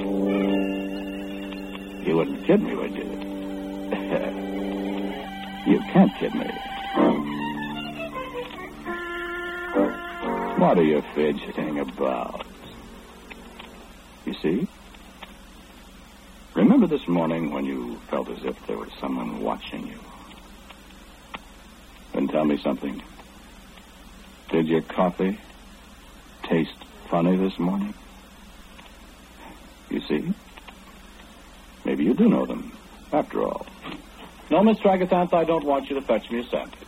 You 2.06 2.16
wouldn't 2.16 2.44
kid 2.46 2.62
me, 2.62 2.74
would 2.74 2.94
you? 2.94 3.04
you 5.72 5.78
can't 5.92 6.14
kid 6.16 6.34
me. 6.34 6.46
What 10.58 10.78
are 10.78 10.84
you 10.84 11.02
fidgeting 11.14 11.80
about? 11.80 12.46
You 14.24 14.32
see? 14.34 14.66
Remember 16.54 16.86
this 16.86 17.06
morning 17.06 17.50
when 17.50 17.66
you 17.66 18.00
felt 18.08 18.30
as 18.30 18.42
if 18.44 18.66
there 18.66 18.78
was 18.78 18.90
someone 19.00 19.42
watching 19.42 19.86
you? 19.86 19.98
Tell 22.34 22.44
me 22.44 22.56
something. 22.56 23.00
Did 24.50 24.66
your 24.66 24.80
coffee 24.82 25.38
taste 26.42 26.74
funny 27.08 27.36
this 27.36 27.60
morning? 27.60 27.94
You 29.88 30.00
see? 30.00 30.34
Maybe 31.84 32.02
you 32.02 32.12
do 32.12 32.28
know 32.28 32.44
them, 32.44 32.76
after 33.12 33.44
all. 33.44 33.64
No, 34.50 34.64
Miss 34.64 34.78
Tragathant, 34.78 35.32
I 35.32 35.44
don't 35.44 35.62
want 35.62 35.88
you 35.88 35.94
to 35.94 36.02
fetch 36.02 36.28
me 36.28 36.40
a 36.40 36.44
sandwich. 36.48 36.80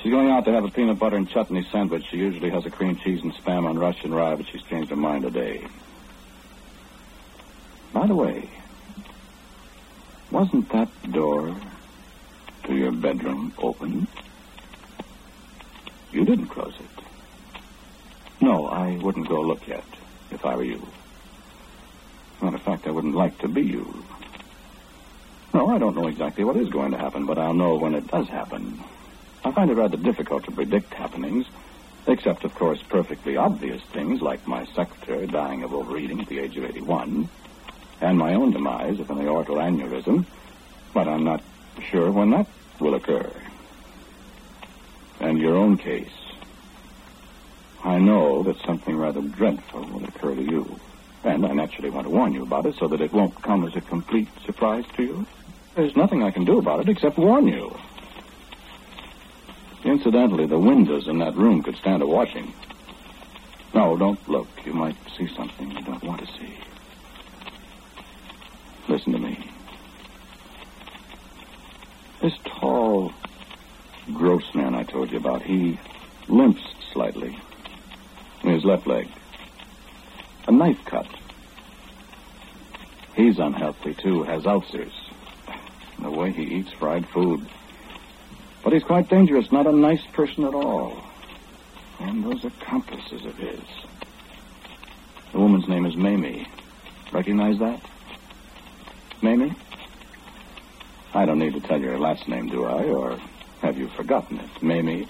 She's 0.00 0.12
going 0.12 0.30
out 0.30 0.44
to 0.44 0.52
have 0.52 0.64
a 0.64 0.70
peanut 0.70 1.00
butter 1.00 1.16
and 1.16 1.28
chutney 1.28 1.66
sandwich. 1.72 2.04
She 2.12 2.16
usually 2.16 2.50
has 2.50 2.64
a 2.66 2.70
cream 2.70 2.94
cheese 2.94 3.22
and 3.24 3.34
spam 3.34 3.66
on 3.66 3.76
Russian 3.76 4.14
rye, 4.14 4.36
but 4.36 4.46
she's 4.46 4.62
changed 4.62 4.90
her 4.90 4.96
mind 4.96 5.24
today. 5.24 5.66
By 7.92 8.06
the 8.06 8.14
way, 8.14 8.48
wasn't 10.30 10.68
that 10.68 10.90
door 11.10 11.56
to 12.70 12.76
your 12.76 12.92
bedroom 12.92 13.52
open? 13.58 14.06
You 16.12 16.24
didn't 16.24 16.46
close 16.46 16.74
it. 16.78 17.04
No, 18.40 18.66
I 18.68 18.96
wouldn't 18.98 19.28
go 19.28 19.40
look 19.40 19.66
yet, 19.66 19.84
if 20.30 20.46
I 20.46 20.54
were 20.54 20.64
you. 20.64 20.86
Matter 22.40 22.56
of 22.56 22.62
fact, 22.62 22.86
I 22.86 22.92
wouldn't 22.92 23.16
like 23.16 23.36
to 23.38 23.48
be 23.48 23.62
you. 23.62 24.04
No, 25.52 25.66
I 25.68 25.78
don't 25.78 25.96
know 25.96 26.06
exactly 26.06 26.44
what 26.44 26.56
is 26.56 26.68
going 26.68 26.92
to 26.92 26.98
happen, 26.98 27.26
but 27.26 27.38
I'll 27.38 27.54
know 27.54 27.74
when 27.76 27.94
it 27.94 28.06
does 28.06 28.28
happen. 28.28 28.82
I 29.44 29.50
find 29.50 29.68
it 29.68 29.74
rather 29.74 29.96
difficult 29.96 30.44
to 30.44 30.52
predict 30.52 30.94
happenings, 30.94 31.46
except, 32.06 32.44
of 32.44 32.54
course, 32.54 32.80
perfectly 32.88 33.36
obvious 33.36 33.82
things 33.92 34.22
like 34.22 34.46
my 34.46 34.64
secretary 34.76 35.26
dying 35.26 35.64
of 35.64 35.74
overeating 35.74 36.20
at 36.20 36.28
the 36.28 36.38
age 36.38 36.56
of 36.56 36.64
81, 36.64 37.28
and 38.00 38.16
my 38.16 38.34
own 38.34 38.52
demise 38.52 39.00
of 39.00 39.10
an 39.10 39.18
aortal 39.18 39.58
aneurysm, 39.58 40.24
but 40.94 41.08
I'm 41.08 41.24
not 41.24 41.42
sure 41.90 42.10
when 42.12 42.30
that 42.30 42.46
will 42.80 42.94
occur. 42.94 43.30
And 45.20 45.38
your 45.38 45.56
own 45.56 45.76
case. 45.76 46.08
I 47.84 47.98
know 47.98 48.42
that 48.42 48.58
something 48.64 48.96
rather 48.96 49.20
dreadful 49.20 49.84
will 49.84 50.04
occur 50.04 50.34
to 50.34 50.42
you. 50.42 50.78
And 51.24 51.44
I 51.44 51.52
naturally 51.52 51.90
want 51.90 52.06
to 52.06 52.10
warn 52.10 52.32
you 52.32 52.42
about 52.42 52.66
it 52.66 52.76
so 52.76 52.88
that 52.88 53.00
it 53.00 53.12
won't 53.12 53.40
come 53.42 53.66
as 53.66 53.76
a 53.76 53.80
complete 53.80 54.28
surprise 54.44 54.84
to 54.96 55.02
you. 55.02 55.26
There's 55.74 55.96
nothing 55.96 56.22
I 56.22 56.30
can 56.30 56.44
do 56.44 56.58
about 56.58 56.80
it 56.80 56.88
except 56.88 57.18
warn 57.18 57.46
you. 57.46 57.76
Incidentally, 59.84 60.46
the 60.46 60.58
windows 60.58 61.08
in 61.08 61.18
that 61.18 61.36
room 61.36 61.62
could 61.62 61.76
stand 61.76 62.02
a 62.02 62.06
watching. 62.06 62.52
No, 63.74 63.96
don't 63.96 64.28
look. 64.28 64.48
You 64.64 64.72
might 64.74 64.96
see 65.16 65.28
something 65.34 65.70
you 65.70 65.82
don't 65.82 66.02
want 66.02 66.20
to 66.20 66.26
see. 66.26 66.54
Listen 68.88 69.12
to 69.12 69.18
me. 69.18 69.50
This 72.20 72.34
tall, 72.44 73.12
gross 74.12 74.54
man 74.54 74.74
I 74.74 74.82
told 74.82 75.10
you 75.10 75.16
about, 75.16 75.42
he 75.42 75.78
limps 76.28 76.62
slightly 76.92 77.38
in 78.42 78.50
his 78.50 78.64
left 78.64 78.86
leg. 78.86 79.08
A 80.46 80.52
knife 80.52 80.84
cut. 80.84 81.06
He's 83.14 83.38
unhealthy, 83.38 83.94
too, 83.94 84.22
has 84.24 84.46
ulcers. 84.46 84.92
The 85.98 86.10
way 86.10 86.30
he 86.30 86.42
eats 86.42 86.72
fried 86.72 87.08
food. 87.08 87.46
But 88.62 88.74
he's 88.74 88.84
quite 88.84 89.08
dangerous, 89.08 89.50
not 89.50 89.66
a 89.66 89.72
nice 89.72 90.04
person 90.12 90.44
at 90.44 90.54
all. 90.54 91.02
And 92.00 92.24
those 92.24 92.44
accomplices 92.44 93.24
of 93.24 93.36
his. 93.36 93.60
The 95.32 95.38
woman's 95.38 95.68
name 95.68 95.86
is 95.86 95.96
Mamie. 95.96 96.46
Recognize 97.12 97.58
that? 97.58 97.80
Mamie? 99.22 99.54
I 101.12 101.26
don't 101.26 101.38
need 101.38 101.54
to 101.54 101.60
tell 101.60 101.80
you 101.80 101.88
her 101.88 101.98
last 101.98 102.28
name, 102.28 102.48
do 102.48 102.64
I? 102.64 102.84
Or 102.84 103.18
have 103.62 103.76
you 103.76 103.88
forgotten 103.88 104.38
it? 104.38 104.62
Mamie. 104.62 105.08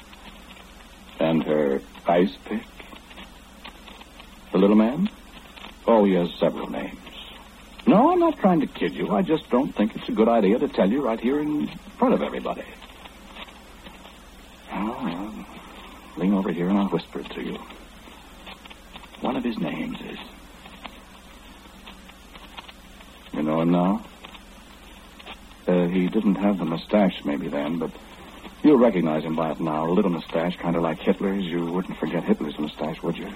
And 1.19 1.43
her 1.45 1.83
ice 2.07 2.37
pick? 2.47 2.63
The 4.53 4.59
little 4.59 4.77
man? 4.77 5.11
Oh, 5.87 6.05
he 6.05 6.15
has 6.15 6.33
several 6.35 6.71
names. 6.71 6.97
No, 7.87 8.13
I'm 8.13 8.19
not 8.19 8.39
trying 8.39 8.61
to 8.61 8.67
kid 8.67 8.95
you. 8.95 9.11
I 9.11 9.23
just 9.23 9.49
don't 9.51 9.75
think 9.75 9.95
it's 9.97 10.09
a 10.09 10.13
good 10.13 10.29
idea 10.29 10.59
to 10.59 10.69
tell 10.69 10.91
you 10.91 11.03
right 11.03 11.21
here 11.21 11.41
in 11.41 11.69
front 11.99 12.15
of 12.15 12.23
everybody. 12.23 12.65
Oh, 14.73 15.01
well, 15.05 15.47
lean 16.17 16.35
over 16.35 16.53
here 16.53 16.69
and 16.69 16.79
I'll 16.79 16.89
whisper 16.89 17.21
it 17.21 17.31
to 17.31 17.43
you. 17.43 17.59
One 19.21 19.37
of 19.37 19.45
his 19.45 19.59
names 19.59 19.99
is. 20.01 20.19
You 23.33 23.43
know 23.43 23.61
him 23.61 23.71
now? 23.71 24.05
He 25.91 26.09
didn't 26.09 26.37
have 26.37 26.59
the 26.59 26.65
mustache 26.65 27.25
maybe 27.25 27.49
then, 27.49 27.79
but 27.79 27.91
you'll 28.63 28.79
recognize 28.79 29.25
him 29.25 29.37
by 29.37 29.51
it 29.53 29.61
now. 29.61 29.87
A 29.87 29.91
little 29.91 30.11
mustache, 30.11 30.57
kind 30.57 30.77
of 30.77 30.83
like 30.83 30.99
Hitler's. 30.99 31.45
You 31.45 31.67
wouldn't 31.67 31.99
forget 31.99 32.25
Hitler's 32.25 32.59
mustache, 32.59 33.03
would 33.03 33.17
you? 33.19 33.29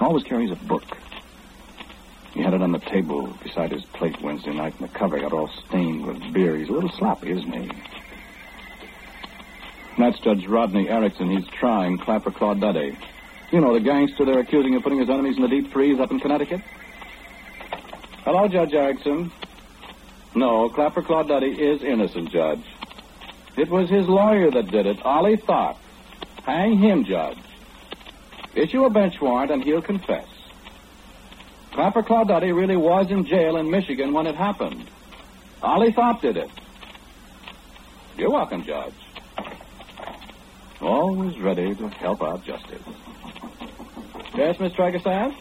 Always 0.00 0.24
carries 0.24 0.50
a 0.50 0.56
book. 0.56 0.84
He 2.34 2.42
had 2.42 2.52
it 2.52 2.60
on 2.60 2.72
the 2.72 2.78
table 2.78 3.32
beside 3.42 3.72
his 3.72 3.84
plate 3.84 4.20
Wednesday 4.20 4.52
night, 4.52 4.74
and 4.78 4.88
the 4.88 4.92
cover 4.92 5.18
got 5.18 5.32
all 5.32 5.48
stained 5.66 6.06
with 6.06 6.32
beer. 6.34 6.56
He's 6.56 6.68
a 6.68 6.72
little 6.72 6.90
sloppy, 6.90 7.30
isn't 7.30 7.52
he? 7.52 7.70
That's 9.98 10.18
Judge 10.18 10.46
Rodney 10.46 10.90
Erickson. 10.90 11.30
He's 11.30 11.46
trying 11.46 11.96
Clapper 11.96 12.30
Claudette. 12.30 12.94
You 13.50 13.60
know, 13.62 13.72
the 13.72 13.80
gangster 13.80 14.26
they're 14.26 14.40
accusing 14.40 14.74
of 14.74 14.82
putting 14.82 14.98
his 14.98 15.08
enemies 15.08 15.36
in 15.36 15.42
the 15.42 15.48
deep 15.48 15.72
freeze 15.72 15.98
up 15.98 16.10
in 16.10 16.20
Connecticut? 16.20 16.60
Hello, 18.24 18.46
Judge 18.48 18.74
Erickson. 18.74 19.30
No, 20.36 20.68
Clapper 20.68 21.00
Claudette 21.00 21.58
is 21.58 21.82
innocent, 21.82 22.30
Judge. 22.30 22.62
It 23.56 23.70
was 23.70 23.88
his 23.88 24.06
lawyer 24.06 24.50
that 24.50 24.70
did 24.70 24.84
it, 24.84 25.02
Ollie 25.02 25.38
Tharp. 25.38 25.78
Hang 26.44 26.76
him, 26.76 27.04
Judge. 27.04 27.38
Issue 28.54 28.84
a 28.84 28.90
bench 28.90 29.18
warrant 29.18 29.50
and 29.50 29.64
he'll 29.64 29.80
confess. 29.80 30.28
Clapper 31.72 32.02
Claudette 32.02 32.54
really 32.54 32.76
was 32.76 33.10
in 33.10 33.24
jail 33.24 33.56
in 33.56 33.70
Michigan 33.70 34.12
when 34.12 34.26
it 34.26 34.34
happened. 34.34 34.84
Ollie 35.62 35.92
Tharp 35.92 36.20
did 36.20 36.36
it. 36.36 36.50
You're 38.18 38.30
welcome, 38.30 38.62
Judge. 38.62 38.92
Always 40.82 41.38
ready 41.38 41.74
to 41.74 41.88
help 41.88 42.22
out 42.22 42.44
justice. 42.44 42.82
Yes, 44.34 44.60
Miss 44.60 44.74
Tragasant? 44.74 45.34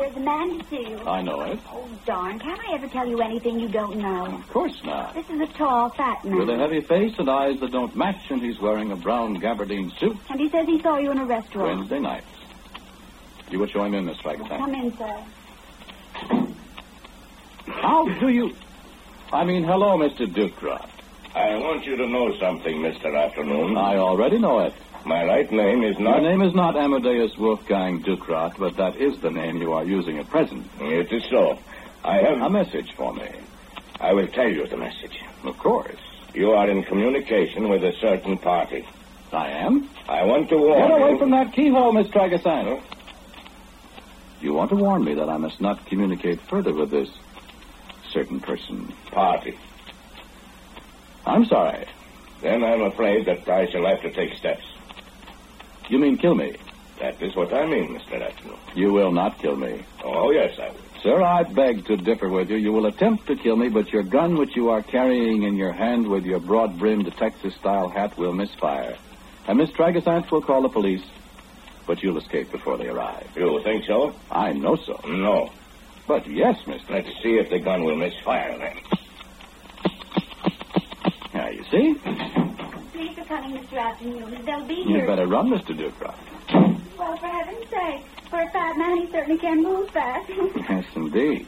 There's 0.00 0.16
a 0.16 0.20
man 0.20 0.58
to 0.58 0.64
see 0.70 0.88
you. 0.88 0.98
I 1.06 1.20
know 1.20 1.42
it. 1.42 1.58
Oh, 1.70 1.86
darn. 2.06 2.38
Can 2.38 2.58
I 2.58 2.72
ever 2.72 2.88
tell 2.88 3.06
you 3.06 3.20
anything 3.20 3.60
you 3.60 3.68
don't 3.68 3.98
know? 3.98 4.24
Of 4.24 4.48
course 4.48 4.82
not. 4.82 5.12
This 5.12 5.28
is 5.28 5.38
a 5.40 5.46
tall, 5.46 5.90
fat 5.90 6.24
man. 6.24 6.38
With 6.38 6.48
a 6.48 6.56
heavy 6.56 6.80
face 6.80 7.12
and 7.18 7.28
eyes 7.28 7.60
that 7.60 7.70
don't 7.70 7.94
match, 7.94 8.30
and 8.30 8.40
he's 8.40 8.58
wearing 8.58 8.92
a 8.92 8.96
brown 8.96 9.38
gabardine 9.38 9.90
suit 9.98 10.16
And 10.30 10.40
he 10.40 10.48
says 10.48 10.66
he 10.66 10.80
saw 10.80 10.96
you 10.96 11.10
in 11.10 11.18
a 11.18 11.26
restaurant. 11.26 11.80
Wednesday 11.80 11.98
night. 11.98 12.24
You 13.50 13.66
show 13.68 13.84
him 13.84 13.92
in, 13.92 14.06
Miss 14.06 14.16
Tragasant. 14.18 14.58
Come 14.58 14.74
in, 14.74 14.96
sir. 14.96 15.24
How 17.66 18.08
do 18.20 18.28
you... 18.28 18.54
I 19.32 19.44
mean, 19.44 19.64
hello, 19.64 19.98
Mr. 19.98 20.26
Ducroft. 20.26 20.89
I 21.34 21.56
want 21.56 21.84
you 21.86 21.96
to 21.96 22.06
know 22.08 22.36
something, 22.38 22.78
Mr. 22.78 23.14
Afternoon. 23.16 23.76
I 23.76 23.96
already 23.96 24.38
know 24.38 24.60
it. 24.60 24.74
My 25.04 25.24
right 25.24 25.50
name 25.50 25.82
is 25.82 25.98
Your 25.98 26.10
not. 26.10 26.22
name 26.22 26.42
is 26.42 26.54
not 26.54 26.76
Amadeus 26.76 27.36
Wolfgang 27.38 28.02
Ducroft, 28.02 28.58
but 28.58 28.76
that 28.76 28.96
is 28.96 29.18
the 29.20 29.30
name 29.30 29.56
you 29.58 29.72
are 29.72 29.84
using 29.84 30.18
at 30.18 30.28
present. 30.28 30.66
It 30.80 31.10
is 31.12 31.24
so. 31.30 31.58
I 32.04 32.16
have. 32.18 32.40
A 32.42 32.50
message 32.50 32.92
for 32.96 33.14
me. 33.14 33.28
I 34.00 34.12
will 34.12 34.26
tell 34.28 34.48
you 34.48 34.66
the 34.66 34.76
message. 34.76 35.18
Of 35.44 35.56
course. 35.58 35.96
You 36.34 36.50
are 36.52 36.68
in 36.68 36.82
communication 36.84 37.68
with 37.68 37.82
a 37.84 37.92
certain 38.00 38.36
party. 38.38 38.86
I 39.32 39.48
am. 39.50 39.88
I 40.08 40.24
want 40.24 40.48
to 40.50 40.56
warn 40.58 40.88
Get 40.88 41.00
away 41.00 41.10
you. 41.12 41.18
from 41.18 41.30
that 41.30 41.52
keyhole, 41.52 41.92
Miss 41.92 42.08
Tragasant. 42.08 42.82
You 44.40 44.52
want 44.54 44.70
to 44.70 44.76
warn 44.76 45.04
me 45.04 45.14
that 45.14 45.28
I 45.28 45.36
must 45.36 45.60
not 45.60 45.86
communicate 45.86 46.40
further 46.42 46.72
with 46.74 46.90
this 46.90 47.08
certain 48.12 48.40
person. 48.40 48.92
party. 49.12 49.56
I'm 51.30 51.44
sorry. 51.44 51.86
Then 52.40 52.64
I'm 52.64 52.82
afraid 52.82 53.26
that 53.26 53.48
I 53.48 53.70
shall 53.70 53.86
have 53.86 54.02
to 54.02 54.10
take 54.10 54.36
steps. 54.36 54.64
You 55.88 55.98
mean 55.98 56.18
kill 56.18 56.34
me? 56.34 56.56
That 56.98 57.22
is 57.22 57.36
what 57.36 57.54
I 57.54 57.66
mean, 57.66 57.96
Mr. 57.96 58.20
Afternoon. 58.20 58.58
You 58.74 58.92
will 58.92 59.12
not 59.12 59.38
kill 59.38 59.54
me. 59.54 59.84
Oh, 60.04 60.32
yes, 60.32 60.58
I 60.58 60.70
will. 60.70 60.76
Sir, 61.02 61.22
I 61.22 61.44
beg 61.44 61.86
to 61.86 61.96
differ 61.96 62.28
with 62.28 62.50
you. 62.50 62.56
You 62.56 62.72
will 62.72 62.86
attempt 62.86 63.28
to 63.28 63.36
kill 63.36 63.56
me, 63.56 63.68
but 63.68 63.92
your 63.92 64.02
gun, 64.02 64.36
which 64.36 64.56
you 64.56 64.70
are 64.70 64.82
carrying 64.82 65.44
in 65.44 65.54
your 65.56 65.72
hand 65.72 66.08
with 66.08 66.26
your 66.26 66.40
broad-brimmed 66.40 67.10
Texas-style 67.16 67.88
hat, 67.90 68.18
will 68.18 68.34
misfire. 68.34 68.96
And 69.46 69.58
Miss 69.58 69.70
Tragasant 69.70 70.30
will 70.32 70.42
call 70.42 70.62
the 70.62 70.68
police, 70.68 71.04
but 71.86 72.02
you'll 72.02 72.18
escape 72.18 72.50
before 72.50 72.76
they 72.76 72.88
arrive. 72.88 73.28
You 73.36 73.62
think 73.62 73.84
so? 73.84 74.14
I 74.30 74.52
know 74.52 74.76
so. 74.76 75.00
No. 75.06 75.50
But 76.08 76.26
yes, 76.26 76.66
Mister. 76.66 76.92
Let's 76.92 77.22
see 77.22 77.38
if 77.38 77.50
the 77.50 77.60
gun 77.60 77.84
will 77.84 77.96
misfire 77.96 78.58
then. 78.58 78.78
Now, 81.50 81.56
you 81.56 81.64
see? 81.64 81.94
Please 82.92 83.16
for 83.16 83.24
coming, 83.24 83.58
Mr. 83.58 83.76
Afternoon. 83.76 84.44
They'll 84.44 84.64
be 84.66 84.74
here. 84.76 84.84
You 84.84 84.96
here. 84.98 85.06
better 85.06 85.26
run, 85.26 85.48
Mr. 85.50 85.76
Ducroft. 85.76 86.96
Well, 86.96 87.16
for 87.16 87.26
heaven's 87.26 87.68
sake. 87.68 88.04
For 88.28 88.40
a 88.40 88.50
fat 88.50 88.78
man, 88.78 88.98
he 88.98 89.10
certainly 89.10 89.38
can 89.38 89.62
move 89.62 89.90
fast. 89.90 90.30
Yes, 90.68 90.84
indeed. 90.94 91.46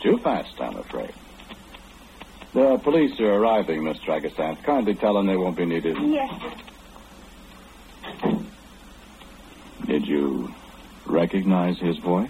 Too 0.00 0.18
fast, 0.18 0.60
I'm 0.60 0.76
afraid. 0.76 1.12
The 2.52 2.78
police 2.78 3.18
are 3.18 3.34
arriving, 3.34 3.82
Miss 3.82 3.98
Tragasant. 3.98 4.62
Kindly 4.62 4.94
tell 4.94 5.14
them 5.14 5.26
they 5.26 5.36
won't 5.36 5.56
be 5.56 5.64
needed. 5.64 5.96
yes, 5.98 6.30
sir. 8.22 8.38
Did 9.86 10.06
you 10.06 10.54
recognize 11.06 11.78
his 11.80 11.98
voice? 11.98 12.28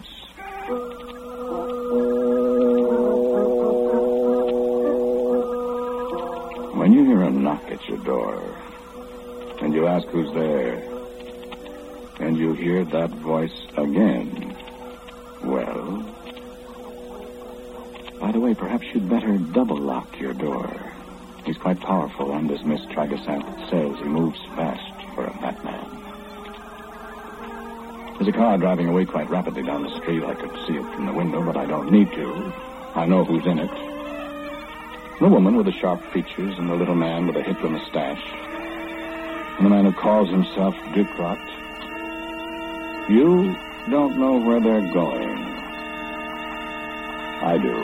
Knock 7.64 7.72
at 7.72 7.88
your 7.88 7.98
door, 7.98 8.56
and 9.60 9.74
you 9.74 9.86
ask 9.86 10.06
who's 10.08 10.32
there, 10.34 10.82
and 12.20 12.36
you 12.36 12.52
hear 12.54 12.84
that 12.84 13.10
voice 13.10 13.66
again, 13.76 14.56
well. 15.42 16.10
By 18.20 18.32
the 18.32 18.40
way, 18.40 18.54
perhaps 18.54 18.86
you'd 18.92 19.08
better 19.08 19.36
double 19.38 19.76
lock 19.76 20.18
your 20.18 20.34
door. 20.34 20.70
He's 21.44 21.58
quite 21.58 21.80
powerful, 21.80 22.32
and 22.32 22.50
as 22.50 22.64
Miss 22.64 22.80
Tragasant 22.86 23.70
says, 23.70 23.98
he 23.98 24.04
moves 24.04 24.40
fast 24.56 25.14
for 25.14 25.24
a 25.24 25.32
fat 25.38 25.62
man. 25.64 25.90
There's 28.14 28.28
a 28.28 28.32
car 28.32 28.56
driving 28.56 28.88
away 28.88 29.04
quite 29.04 29.28
rapidly 29.28 29.62
down 29.62 29.82
the 29.82 29.94
street. 30.00 30.22
I 30.22 30.34
could 30.34 30.52
see 30.66 30.76
it 30.76 30.94
from 30.94 31.06
the 31.06 31.12
window, 31.12 31.42
but 31.42 31.56
I 31.56 31.66
don't 31.66 31.90
need 31.90 32.10
to. 32.12 32.52
I 32.94 33.06
know 33.06 33.24
who's 33.24 33.44
in 33.44 33.58
it. 33.58 33.93
The 35.24 35.30
woman 35.30 35.56
with 35.56 35.64
the 35.64 35.72
sharp 35.72 36.02
features 36.12 36.58
and 36.58 36.68
the 36.68 36.74
little 36.74 36.94
man 36.94 37.26
with 37.26 37.36
a 37.36 37.42
Hitler 37.42 37.70
mustache. 37.70 38.22
And 39.56 39.64
the 39.64 39.70
man 39.70 39.86
who 39.86 39.92
calls 39.94 40.28
himself 40.28 40.74
Ducroft. 40.92 41.48
You 43.08 43.56
don't 43.88 44.18
know 44.18 44.36
where 44.36 44.60
they're 44.60 44.92
going. 44.92 45.38
I 47.40 47.56
do. 47.56 47.74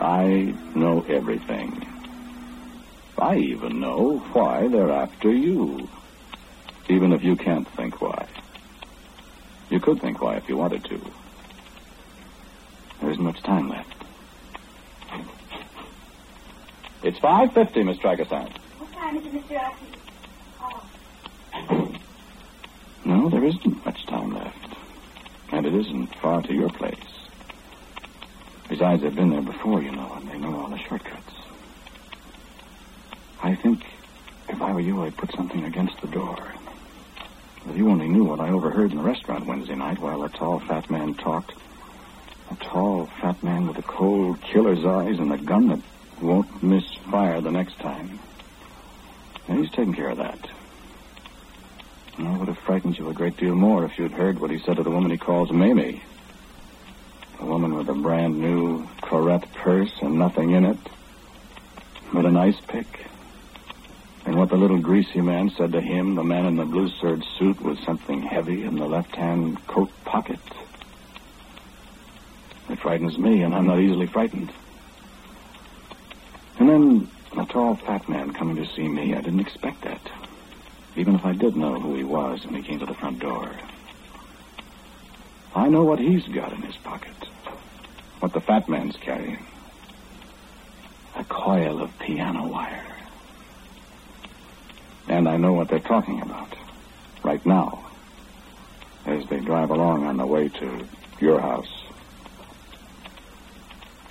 I 0.00 0.54
know 0.74 1.04
everything. 1.06 1.86
I 3.18 3.36
even 3.36 3.78
know 3.78 4.20
why 4.32 4.68
they're 4.68 4.90
after 4.90 5.30
you. 5.30 5.86
Even 6.88 7.12
if 7.12 7.22
you 7.22 7.36
can't 7.36 7.68
think 7.72 8.00
why. 8.00 8.26
You 9.68 9.80
could 9.80 10.00
think 10.00 10.22
why 10.22 10.36
if 10.36 10.48
you 10.48 10.56
wanted 10.56 10.82
to. 10.84 11.21
There 13.44 13.58
isn't 13.58 13.66
much 13.66 13.66
time 13.66 13.68
left. 13.68 14.04
It's 17.02 17.18
5.50, 17.18 17.84
Miss 17.84 17.98
Tragasant. 17.98 18.52
What 18.78 18.92
time 18.92 19.16
is 19.16 19.26
it, 19.26 19.32
Mr. 19.32 19.58
Afternoon? 19.60 20.00
Oh, 21.70 21.94
No, 23.04 23.28
there 23.28 23.44
isn't 23.44 23.84
much 23.84 24.06
time 24.06 24.32
left. 24.34 24.76
And 25.50 25.66
it 25.66 25.74
isn't 25.74 26.14
far 26.16 26.42
to 26.42 26.52
your 26.54 26.70
place. 26.70 26.96
Besides, 28.68 29.02
they've 29.02 29.14
been 29.14 29.30
there 29.30 29.42
before, 29.42 29.82
you 29.82 29.90
know, 29.90 30.12
and 30.16 30.28
they 30.28 30.38
know 30.38 30.60
all 30.60 30.68
the 30.68 30.78
shortcuts. 30.78 31.34
I 33.42 33.54
think 33.56 33.84
if 34.48 34.62
I 34.62 34.72
were 34.72 34.80
you, 34.80 35.02
I'd 35.02 35.16
put 35.16 35.32
something 35.32 35.64
against 35.64 36.00
the 36.00 36.06
door. 36.06 36.38
If 37.68 37.76
you 37.76 37.88
only 37.90 38.08
knew 38.08 38.24
what 38.24 38.40
I 38.40 38.50
overheard 38.50 38.92
in 38.92 38.96
the 38.98 39.02
restaurant 39.02 39.46
Wednesday 39.46 39.74
night 39.74 39.98
while 39.98 40.22
a 40.22 40.28
tall, 40.28 40.60
fat 40.60 40.88
man 40.90 41.14
talked. 41.14 41.52
A 42.52 42.56
tall, 42.56 43.06
fat 43.18 43.42
man 43.42 43.66
with 43.66 43.76
the 43.76 43.82
cold, 43.82 44.38
killer's 44.42 44.84
eyes 44.84 45.18
and 45.18 45.32
a 45.32 45.38
gun 45.38 45.68
that 45.68 45.80
won't 46.20 46.62
miss 46.62 46.84
fire 47.10 47.40
the 47.40 47.50
next 47.50 47.78
time. 47.78 48.18
And 49.48 49.58
he's 49.58 49.70
taking 49.70 49.94
care 49.94 50.10
of 50.10 50.18
that. 50.18 50.38
And 52.18 52.28
I 52.28 52.36
would 52.36 52.48
have 52.48 52.58
frightened 52.58 52.98
you 52.98 53.08
a 53.08 53.14
great 53.14 53.38
deal 53.38 53.54
more 53.54 53.86
if 53.86 53.98
you'd 53.98 54.12
heard 54.12 54.38
what 54.38 54.50
he 54.50 54.58
said 54.58 54.76
to 54.76 54.82
the 54.82 54.90
woman 54.90 55.10
he 55.10 55.16
calls 55.16 55.50
Mamie. 55.50 56.02
A 57.40 57.46
woman 57.46 57.74
with 57.74 57.88
a 57.88 57.94
brand 57.94 58.38
new 58.38 58.86
Koret 59.00 59.50
purse 59.54 59.94
and 60.02 60.18
nothing 60.18 60.50
in 60.50 60.66
it, 60.66 60.78
but 62.12 62.26
an 62.26 62.36
ice 62.36 62.60
pick. 62.68 63.06
And 64.26 64.36
what 64.36 64.50
the 64.50 64.56
little 64.56 64.78
greasy 64.78 65.22
man 65.22 65.50
said 65.56 65.72
to 65.72 65.80
him, 65.80 66.16
the 66.16 66.22
man 66.22 66.44
in 66.44 66.56
the 66.56 66.66
blue 66.66 66.90
serge 67.00 67.24
suit, 67.38 67.62
was 67.62 67.78
something 67.80 68.20
heavy 68.22 68.64
in 68.64 68.76
the 68.76 68.86
left 68.86 69.16
hand 69.16 69.66
coat 69.68 69.90
pocket. 70.04 70.38
It 72.68 72.78
frightens 72.78 73.18
me, 73.18 73.42
and 73.42 73.54
I'm 73.54 73.66
not 73.66 73.80
easily 73.80 74.06
frightened. 74.06 74.52
And 76.58 76.68
then 76.68 77.10
a 77.36 77.44
tall, 77.46 77.76
fat 77.76 78.08
man 78.08 78.32
coming 78.32 78.56
to 78.56 78.66
see 78.66 78.86
me. 78.86 79.14
I 79.14 79.20
didn't 79.20 79.40
expect 79.40 79.82
that. 79.82 80.00
Even 80.96 81.14
if 81.14 81.24
I 81.24 81.32
did 81.32 81.56
know 81.56 81.80
who 81.80 81.94
he 81.94 82.04
was 82.04 82.44
when 82.44 82.54
he 82.54 82.62
came 82.62 82.78
to 82.78 82.86
the 82.86 82.94
front 82.94 83.18
door. 83.18 83.50
I 85.54 85.68
know 85.68 85.84
what 85.84 85.98
he's 85.98 86.26
got 86.28 86.52
in 86.52 86.62
his 86.62 86.76
pocket. 86.76 87.16
What 88.20 88.32
the 88.32 88.40
fat 88.40 88.68
man's 88.68 88.96
carrying. 88.96 89.44
A 91.16 91.24
coil 91.24 91.82
of 91.82 91.98
piano 91.98 92.46
wire. 92.46 92.84
And 95.08 95.28
I 95.28 95.36
know 95.36 95.52
what 95.52 95.68
they're 95.68 95.80
talking 95.80 96.22
about. 96.22 96.54
Right 97.24 97.44
now. 97.44 97.84
As 99.04 99.26
they 99.26 99.40
drive 99.40 99.70
along 99.70 100.04
on 100.04 100.16
the 100.16 100.26
way 100.26 100.48
to 100.48 100.86
your 101.20 101.40
house. 101.40 101.81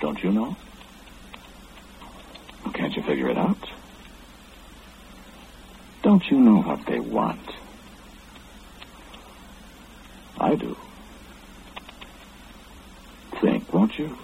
Don't 0.02 0.20
you 0.24 0.32
know? 0.32 0.56
Well, 2.64 2.72
can't 2.72 2.92
you 2.96 3.02
figure 3.02 3.30
it 3.30 3.38
out? 3.38 3.56
Don't 6.02 6.24
you 6.28 6.40
know 6.40 6.60
what 6.60 6.84
they 6.86 6.98
want? 6.98 7.48
I 10.40 10.56
do. 10.56 10.76
Think, 13.40 13.72
won't 13.72 13.96
you? 13.96 14.18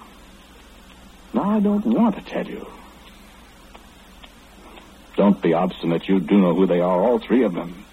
No, 1.33 1.43
I 1.43 1.61
don't 1.61 1.87
want 1.87 2.17
to 2.17 2.23
tell 2.23 2.45
you. 2.45 2.67
Don't 5.17 5.41
be 5.41 5.55
obstinate. 5.55 6.09
You 6.09 6.19
do 6.19 6.39
know 6.39 6.57
who 6.57 6.67
they 6.67 6.81
are, 6.81 7.05
all 7.05 7.21
three 7.21 7.45
of 7.45 7.55
them. 7.55 7.87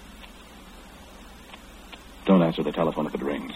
Don't 2.26 2.42
answer 2.42 2.64
the 2.64 2.72
telephone 2.72 3.06
if 3.06 3.14
it 3.14 3.22
rings. 3.22 3.54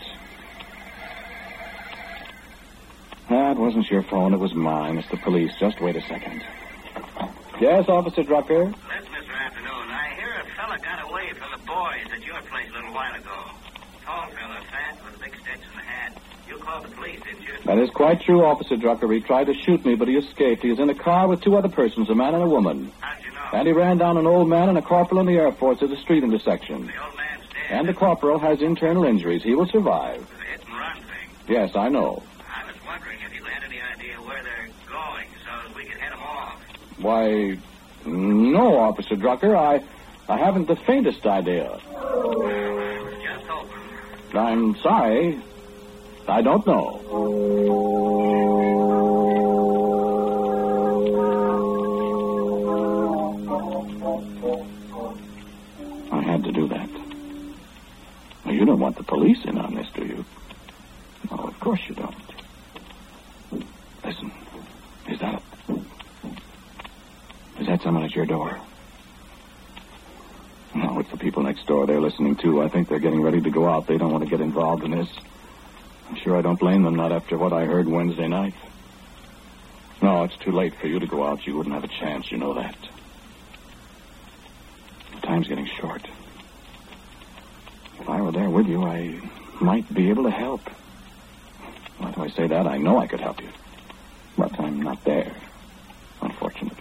That 3.29 3.57
wasn't 3.57 3.89
your 3.89 4.03
phone. 4.03 4.33
It 4.33 4.39
was 4.39 4.53
mine. 4.55 4.97
It's 4.97 5.09
the 5.09 5.17
police. 5.17 5.51
Just 5.59 5.79
wait 5.81 5.95
a 5.95 6.01
second. 6.01 6.43
Yes, 7.61 7.87
Officer 7.87 8.23
Drucker. 8.23 8.65
Listen, 8.65 9.13
Mr. 9.13 9.35
Afternoon, 9.45 9.89
I 9.89 10.15
hear 10.15 10.33
a 10.41 10.55
fella 10.55 10.79
got 10.79 11.09
away 11.09 11.29
from 11.33 11.51
the 11.51 11.65
boys 11.65 12.07
at 12.11 12.25
your 12.25 12.41
place 12.43 12.69
a 12.69 12.73
little 12.73 12.93
while 12.93 13.13
ago. 13.13 13.51
Tall 14.05 14.27
fella, 14.29 14.61
fat, 14.71 14.97
with 15.05 15.15
a 15.15 15.19
big 15.19 15.33
Stetson 15.41 15.79
hat. 15.85 16.17
You 16.47 16.57
called 16.57 16.85
the 16.85 16.89
police, 16.89 17.19
didn't 17.21 17.41
you? 17.41 17.53
That 17.65 17.77
is 17.77 17.89
quite 17.91 18.21
true, 18.21 18.43
Officer 18.43 18.77
Drucker. 18.77 19.13
He 19.13 19.19
tried 19.19 19.45
to 19.47 19.53
shoot 19.53 19.85
me, 19.85 19.95
but 19.95 20.07
he 20.07 20.15
escaped. 20.15 20.63
He 20.63 20.69
was 20.71 20.79
in 20.79 20.89
a 20.89 20.95
car 20.95 21.27
with 21.27 21.41
two 21.41 21.55
other 21.55 21.69
persons, 21.69 22.09
a 22.09 22.15
man 22.15 22.33
and 22.33 22.43
a 22.43 22.49
woman. 22.49 22.91
How'd 23.01 23.23
you 23.23 23.31
know? 23.31 23.39
And 23.53 23.67
he 23.67 23.73
ran 23.73 23.97
down 23.97 24.17
an 24.17 24.25
old 24.25 24.49
man 24.49 24.69
and 24.69 24.77
a 24.77 24.81
corporal 24.81 25.19
in 25.19 25.27
the 25.27 25.37
Air 25.37 25.51
Force 25.51 25.83
at 25.83 25.91
a 25.91 25.97
street 25.97 26.23
intersection. 26.23 26.87
The 26.87 27.03
old 27.03 27.15
man's 27.15 27.43
dead. 27.49 27.69
And 27.69 27.87
the 27.87 27.93
corporal 27.93 28.39
has 28.39 28.61
internal 28.61 29.03
injuries. 29.03 29.43
He 29.43 29.53
will 29.53 29.67
survive. 29.67 30.27
The 30.29 30.45
hit 30.45 30.61
and 30.65 30.77
run 30.77 30.95
thing. 30.95 31.29
Yes, 31.47 31.75
I 31.75 31.89
know. 31.89 32.23
I 32.47 32.65
was 32.65 32.75
wondering 32.87 33.17
if 33.25 33.35
you 33.35 33.43
had 33.43 33.63
any 33.63 33.81
idea 33.81 34.15
where 34.25 34.41
they're 34.41 34.69
going 34.89 35.27
so 35.45 35.75
we 35.75 35.83
could 35.83 35.99
head 35.99 36.13
them 36.13 36.21
off. 36.21 36.59
Why, 37.01 37.57
no, 38.05 38.77
Officer 38.77 39.15
Drucker. 39.15 39.55
I, 39.55 39.81
I 40.27 40.37
haven't 40.37 40.67
the 40.67 40.75
faintest 40.75 41.25
idea. 41.25 41.79
Just 43.23 43.45
hoping. 43.45 44.37
I'm 44.37 44.75
sorry. 44.77 45.39
I 46.27 46.41
don't 46.41 46.65
know. 46.67 46.99
I 56.11 56.21
had 56.21 56.43
to 56.43 56.51
do 56.51 56.67
that. 56.67 56.89
Now, 58.45 58.51
you 58.51 58.65
don't 58.65 58.79
want 58.79 58.97
the 58.97 59.03
police 59.03 59.43
in 59.45 59.57
on 59.57 59.73
this, 59.73 59.87
do 59.95 60.05
you? 60.05 60.25
No, 61.31 61.37
of 61.37 61.59
course 61.59 61.81
you 61.87 61.95
don't. 61.95 62.15
Listen, 64.03 64.31
is 65.07 65.19
that 65.19 65.41
is 67.59 67.67
that 67.67 67.81
someone 67.81 68.03
at 68.03 68.08
your 68.19 68.25
door? 68.25 68.59
No, 70.75 70.99
it's 70.99 71.09
the 71.09 71.17
people 71.17 71.41
next 71.41 71.65
door. 71.65 71.87
They're 71.87 72.01
listening 72.01 72.35
too. 72.35 72.61
I 72.61 72.67
think 72.67 72.89
they're 72.89 72.99
getting 72.99 73.21
ready 73.21 73.39
to 73.39 73.49
go 73.49 73.67
out. 73.67 73.87
They 73.87 73.97
don't 73.97 74.11
want 74.11 74.25
to 74.25 74.29
get 74.29 74.41
involved 74.41 74.83
in 74.83 74.91
this. 74.91 75.09
I'm 76.09 76.17
sure 76.17 76.35
I 76.35 76.41
don't 76.41 76.59
blame 76.59 76.83
them, 76.83 76.95
not 76.95 77.13
after 77.13 77.37
what 77.37 77.53
I 77.53 77.63
heard 77.63 77.87
Wednesday 77.87 78.27
night. 78.27 78.55
No, 80.01 80.23
it's 80.23 80.35
too 80.37 80.51
late 80.51 80.75
for 80.75 80.87
you 80.87 80.99
to 80.99 81.07
go 81.07 81.23
out. 81.23 81.47
You 81.47 81.55
wouldn't 81.55 81.73
have 81.73 81.85
a 81.85 81.87
chance. 81.87 82.29
You 82.29 82.37
know 82.39 82.55
that. 82.55 82.75
The 85.15 85.21
time's 85.21 85.47
getting 85.47 85.67
short. 85.79 86.05
If 87.99 88.09
I 88.09 88.19
were 88.21 88.33
there 88.33 88.49
with 88.49 88.67
you, 88.67 88.83
I 88.83 89.21
might 89.61 89.91
be 89.93 90.09
able 90.09 90.23
to 90.23 90.31
help. 90.31 90.67
Why 91.99 92.11
do 92.11 92.21
I 92.21 92.29
say 92.29 92.47
that? 92.47 92.67
I 92.67 92.77
know 92.77 92.99
I 92.99 93.07
could 93.07 93.21
help 93.21 93.41
you. 93.41 93.49
But 94.37 94.59
I'm 94.59 94.81
not 94.81 95.03
there, 95.05 95.35
unfortunately. 96.21 96.79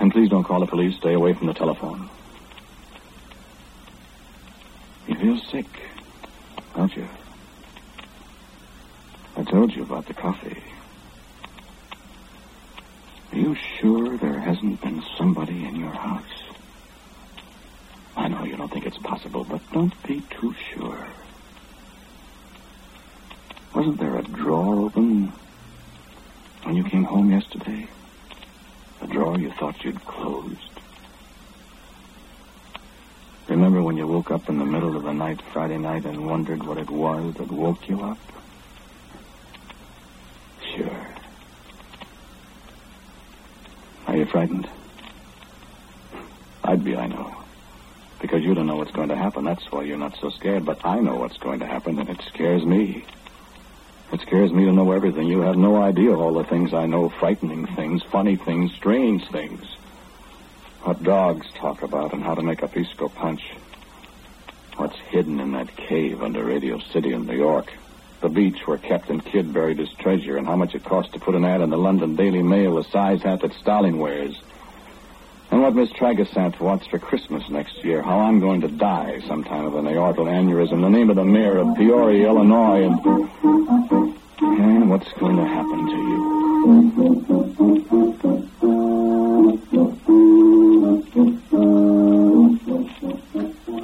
And 0.00 0.10
please 0.10 0.29
don't 0.40 0.48
call 0.48 0.60
the 0.60 0.66
police. 0.66 0.96
Stay 0.96 1.12
away 1.12 1.34
from 1.34 1.48
the 1.48 1.52
telephone. 1.52 2.08
You 5.06 5.14
feel 5.16 5.36
sick, 5.36 5.66
don't 6.74 6.96
you? 6.96 7.06
I 9.36 9.42
told 9.44 9.74
you 9.76 9.82
about 9.82 10.06
the 10.06 10.14
coffee. 10.14 10.62
Are 13.32 13.38
you 13.38 13.54
sure 13.54 14.16
there 14.16 14.38
hasn't 14.38 14.80
been 14.80 15.02
somebody 15.18 15.66
in 15.66 15.76
your 15.76 15.92
house? 15.92 16.42
I 18.16 18.28
know 18.28 18.44
you 18.44 18.56
don't 18.56 18.72
think 18.72 18.86
it's 18.86 18.98
possible, 18.98 19.44
but 19.44 19.60
don't 19.72 19.92
be 20.04 20.22
too 20.40 20.54
sure. 20.72 21.06
Wasn't 23.74 23.98
there 23.98 24.16
a 24.16 24.22
drawer 24.22 24.86
open 24.86 25.34
when 26.62 26.76
you 26.76 26.84
came 26.84 27.04
home 27.04 27.30
yesterday? 27.30 27.88
A 29.02 29.06
drawer 29.06 29.38
you 29.38 29.50
thought 29.52 29.82
you'd 29.84 30.04
closed. 30.04 30.56
Remember 33.48 33.82
when 33.82 33.96
you 33.96 34.06
woke 34.06 34.30
up 34.30 34.48
in 34.48 34.58
the 34.58 34.64
middle 34.64 34.96
of 34.96 35.02
the 35.02 35.12
night 35.12 35.40
Friday 35.52 35.78
night 35.78 36.04
and 36.04 36.26
wondered 36.26 36.62
what 36.62 36.78
it 36.78 36.88
was 36.88 37.34
that 37.34 37.50
woke 37.50 37.88
you 37.88 38.00
up? 38.00 38.18
Sure. 40.76 41.06
Are 44.06 44.16
you 44.16 44.26
frightened? 44.26 44.68
I'd 46.62 46.84
be, 46.84 46.94
I 46.96 47.06
know. 47.06 47.34
Because 48.20 48.44
you 48.44 48.54
don't 48.54 48.66
know 48.66 48.76
what's 48.76 48.92
going 48.92 49.08
to 49.08 49.16
happen. 49.16 49.44
That's 49.44 49.72
why 49.72 49.82
you're 49.82 49.96
not 49.96 50.16
so 50.20 50.30
scared. 50.30 50.64
But 50.64 50.84
I 50.84 51.00
know 51.00 51.16
what's 51.16 51.38
going 51.38 51.60
to 51.60 51.66
happen, 51.66 51.98
and 51.98 52.08
it 52.08 52.20
scares 52.32 52.64
me. 52.64 53.04
It 54.12 54.20
scares 54.22 54.52
me 54.52 54.64
to 54.64 54.72
know 54.72 54.90
everything. 54.90 55.28
You 55.28 55.40
have 55.42 55.56
no 55.56 55.80
idea 55.80 56.10
of 56.10 56.20
all 56.20 56.34
the 56.34 56.44
things 56.44 56.74
I 56.74 56.86
know 56.86 57.08
frightening 57.08 57.66
things, 57.76 58.02
funny 58.02 58.36
things, 58.36 58.72
strange 58.72 59.28
things. 59.28 59.64
What 60.82 61.02
dogs 61.04 61.46
talk 61.54 61.82
about 61.82 62.12
and 62.12 62.22
how 62.22 62.34
to 62.34 62.42
make 62.42 62.62
a 62.62 62.68
pisco 62.68 63.08
punch. 63.08 63.42
What's 64.76 64.98
hidden 65.10 65.38
in 65.38 65.52
that 65.52 65.76
cave 65.76 66.22
under 66.22 66.42
Radio 66.42 66.80
City 66.92 67.12
in 67.12 67.26
New 67.26 67.36
York. 67.36 67.72
The 68.20 68.28
beach 68.28 68.66
where 68.66 68.78
Captain 68.78 69.20
Kidd 69.20 69.52
buried 69.52 69.78
his 69.78 69.92
treasure 69.92 70.36
and 70.36 70.46
how 70.46 70.56
much 70.56 70.74
it 70.74 70.84
cost 70.84 71.12
to 71.12 71.20
put 71.20 71.36
an 71.36 71.44
ad 71.44 71.60
in 71.60 71.70
the 71.70 71.78
London 71.78 72.16
Daily 72.16 72.42
Mail 72.42 72.76
the 72.76 72.84
size 72.84 73.22
hat 73.22 73.40
that 73.42 73.54
Stalin 73.54 73.98
wears. 73.98 74.40
What 75.60 75.74
Miss 75.74 75.92
Tragasant 75.92 76.58
wants 76.58 76.86
for 76.86 76.98
Christmas 76.98 77.48
next 77.50 77.84
year. 77.84 78.00
How 78.02 78.20
I'm 78.20 78.40
going 78.40 78.62
to 78.62 78.68
die 78.68 79.20
sometime 79.28 79.66
of 79.66 79.74
an 79.76 79.84
aortal 79.84 80.24
aneurysm. 80.26 80.80
The 80.80 80.88
name 80.88 81.10
of 81.10 81.16
the 81.16 81.24
mayor 81.24 81.58
of 81.58 81.76
Peoria, 81.76 82.28
Illinois, 82.28 82.86
and... 82.86 82.98
And 84.40 84.88
what's 84.90 85.12
going 85.12 85.36
to 85.36 85.44
happen 85.44 85.86
to 85.86 85.96
you? 86.08 86.24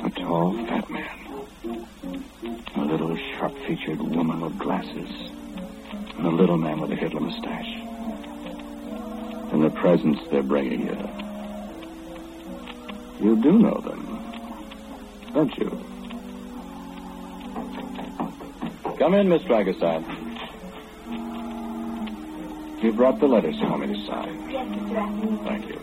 A 0.03 0.11
tall, 0.11 0.55
fat 0.67 0.91
man. 0.91 1.19
A 2.75 2.85
little 2.85 3.17
sharp-featured 3.17 4.01
woman 4.01 4.41
with 4.41 4.59
glasses 4.59 5.11
and 6.17 6.27
a 6.27 6.31
little 6.31 6.57
man 6.57 6.81
with 6.81 6.91
a 6.91 6.97
Hitler 6.97 7.21
mustache. 7.21 7.77
And 9.53 9.63
the 9.63 9.71
presents 9.71 10.23
they're 10.31 10.43
bringing 10.43 10.87
you. 10.87 10.97
You 13.21 13.37
do 13.43 13.59
know 13.59 13.81
them, 13.81 14.03
don't 15.33 15.57
you? 15.59 15.71
Come 18.99 19.15
in, 19.15 19.29
Miss 19.29 19.43
Dragaside. 19.43 20.05
You 22.83 22.93
brought 22.93 23.19
the 23.21 23.27
letters 23.27 23.59
for 23.59 23.79
me 23.79 23.87
to 23.89 24.07
sign. 24.07 24.51
Yes, 24.51 24.67
Mr. 24.69 24.97
Acme. 24.97 25.39
Thank 25.45 25.69
you. 25.69 25.81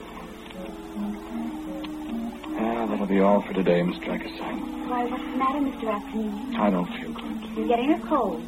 Ah, 2.59 2.85
that'll 2.85 3.07
be 3.07 3.19
all 3.19 3.41
for 3.41 3.53
today, 3.53 3.81
Miss 3.83 3.97
Dragaside. 3.97 4.87
Why, 4.89 5.03
what's 5.05 5.23
the 5.23 5.37
matter, 5.37 5.59
Mr. 5.59 5.87
Acme? 5.89 6.55
I 6.57 6.69
don't 6.69 6.85
feel 6.85 7.11
good. 7.11 7.57
You're 7.57 7.67
getting 7.67 7.93
a 7.93 7.99
cold. 8.07 8.43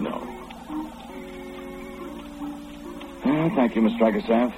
No. 0.00 0.22
Ah, 3.24 3.50
thank 3.56 3.74
you, 3.74 3.82
Miss 3.82 3.92
Dragosath. 3.94 4.54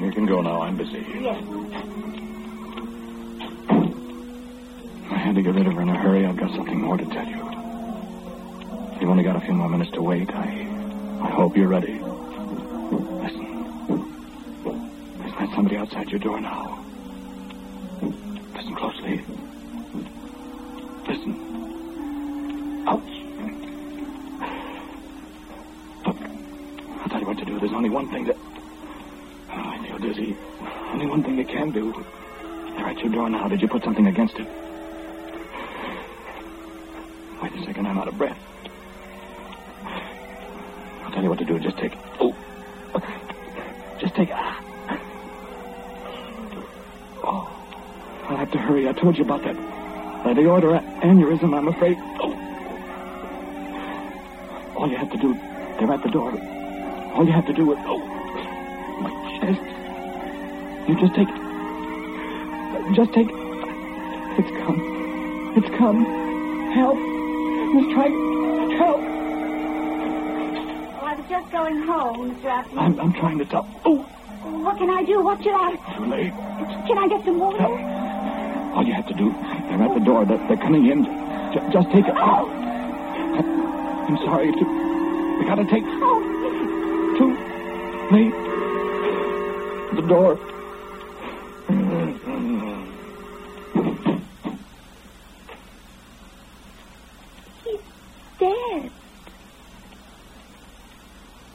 You 0.00 0.10
can 0.12 0.26
go 0.26 0.40
now. 0.40 0.62
I'm 0.62 0.76
busy. 0.76 1.04
Yes. 1.20 1.42
I 5.09 5.09
had 5.20 5.34
to 5.36 5.42
get 5.42 5.54
rid 5.54 5.66
of 5.66 5.74
her 5.74 5.82
in 5.82 5.88
a 5.88 5.96
hurry. 5.98 6.26
I've 6.26 6.36
got 6.36 6.50
something 6.54 6.80
more 6.80 6.96
to 6.96 7.04
tell 7.04 7.26
you. 7.26 7.36
You've 9.00 9.10
only 9.10 9.22
got 9.22 9.36
a 9.36 9.40
few 9.40 9.54
more 9.54 9.68
minutes 9.68 9.90
to 9.92 10.02
wait. 10.02 10.28
I, 10.30 10.66
I 11.22 11.30
hope 11.30 11.56
you're 11.56 11.68
ready. 11.68 11.98
Listen. 11.98 13.46
There's 15.18 15.32
not 15.40 15.54
somebody 15.54 15.76
outside 15.76 16.10
your 16.10 16.20
door 16.20 16.40
now. 16.40 16.84
Listen 18.54 18.74
closely. 18.74 19.22
Listen. 21.08 22.84
Ouch. 22.88 23.12
Look, 26.06 26.16
I'll 27.00 27.08
tell 27.08 27.20
you 27.20 27.26
what 27.26 27.38
to 27.38 27.44
do. 27.44 27.58
There's 27.58 27.72
only 27.72 27.90
one 27.90 28.08
thing 28.10 28.24
that. 28.24 28.36
Oh, 28.36 29.52
I 29.52 29.86
feel 29.86 29.98
dizzy. 29.98 30.36
Only 30.92 31.06
one 31.06 31.22
thing 31.22 31.38
you 31.38 31.44
can 31.46 31.70
do. 31.70 31.92
They're 32.76 32.86
at 32.86 32.98
your 32.98 33.12
door 33.12 33.30
now. 33.30 33.48
Did 33.48 33.62
you 33.62 33.68
put 33.68 33.82
something 33.82 34.06
against 34.06 34.34
it? 34.38 34.46
Wait 37.42 37.54
a 37.54 37.64
second. 37.64 37.86
I'm 37.86 37.96
out 37.98 38.08
of 38.08 38.09
breath. 38.20 38.38
I'll 41.02 41.10
tell 41.10 41.22
you 41.22 41.30
what 41.30 41.38
to 41.38 41.46
do. 41.46 41.58
Just 41.58 41.78
take. 41.78 41.92
Oh. 42.20 42.36
Just 43.98 44.14
take. 44.14 44.28
Ah. 44.30 44.60
Oh. 47.24 47.48
I'll 48.28 48.36
have 48.36 48.50
to 48.52 48.58
hurry. 48.58 48.86
I 48.86 48.92
told 48.92 49.16
you 49.16 49.24
about 49.24 49.42
that. 49.44 49.56
By 50.22 50.34
the 50.34 50.42
aortal 50.42 50.78
aneurysm, 51.00 51.56
I'm 51.56 51.68
afraid. 51.68 51.96
Oh. 52.20 52.36
All 54.76 54.90
you 54.90 54.98
have 54.98 55.10
to 55.12 55.16
do. 55.16 55.32
They're 55.78 55.90
at 55.90 56.02
the 56.02 56.10
door. 56.10 56.30
All 57.14 57.24
you 57.24 57.32
have 57.32 57.46
to 57.46 57.54
do 57.54 57.72
is. 57.72 57.78
Oh. 57.86 58.00
My 59.00 59.10
chest. 59.40 59.64
You 60.90 60.94
just 61.00 61.14
take. 61.14 61.32
Just 62.94 63.12
take. 63.14 63.30
It's 64.40 64.50
come. 64.60 64.80
It's 65.56 65.70
come. 65.78 66.04
Help. 66.74 67.09
Miss 67.74 67.86
Trike. 67.94 68.12
Help. 68.78 69.00
Well, 70.98 71.06
I 71.06 71.14
was 71.16 71.26
just 71.28 71.50
going 71.52 71.82
home, 71.82 72.34
Mr. 72.34 72.46
Acme. 72.46 72.78
I'm, 72.78 73.00
I'm 73.00 73.12
trying 73.12 73.38
to 73.38 73.44
tell. 73.44 73.66
Oh, 73.84 73.98
What 74.64 74.76
can 74.78 74.90
I 74.90 75.04
do? 75.04 75.22
What 75.22 75.42
should 75.42 75.54
I... 75.54 75.76
too 75.96 76.06
late. 76.06 76.32
Can 76.86 76.98
I 76.98 77.08
get 77.08 77.24
some 77.24 77.38
water? 77.38 77.62
All 78.74 78.84
you 78.84 78.92
have 78.92 79.06
to 79.08 79.14
do, 79.14 79.30
they're 79.68 79.82
at 79.82 79.94
the 79.94 80.00
door. 80.04 80.24
They're, 80.24 80.38
they're 80.48 80.56
coming 80.56 80.86
in. 80.86 81.04
J- 81.52 81.68
just 81.72 81.90
take 81.90 82.06
it. 82.06 82.14
Oh. 82.16 82.48
I'm 84.08 84.16
sorry. 84.18 84.50
To, 84.52 84.64
we 85.38 85.44
gotta 85.46 85.64
take 85.64 85.84
Oh, 85.86 86.20
too 87.18 87.30
late. 88.14 88.34
The 89.96 90.02
door. 90.08 90.38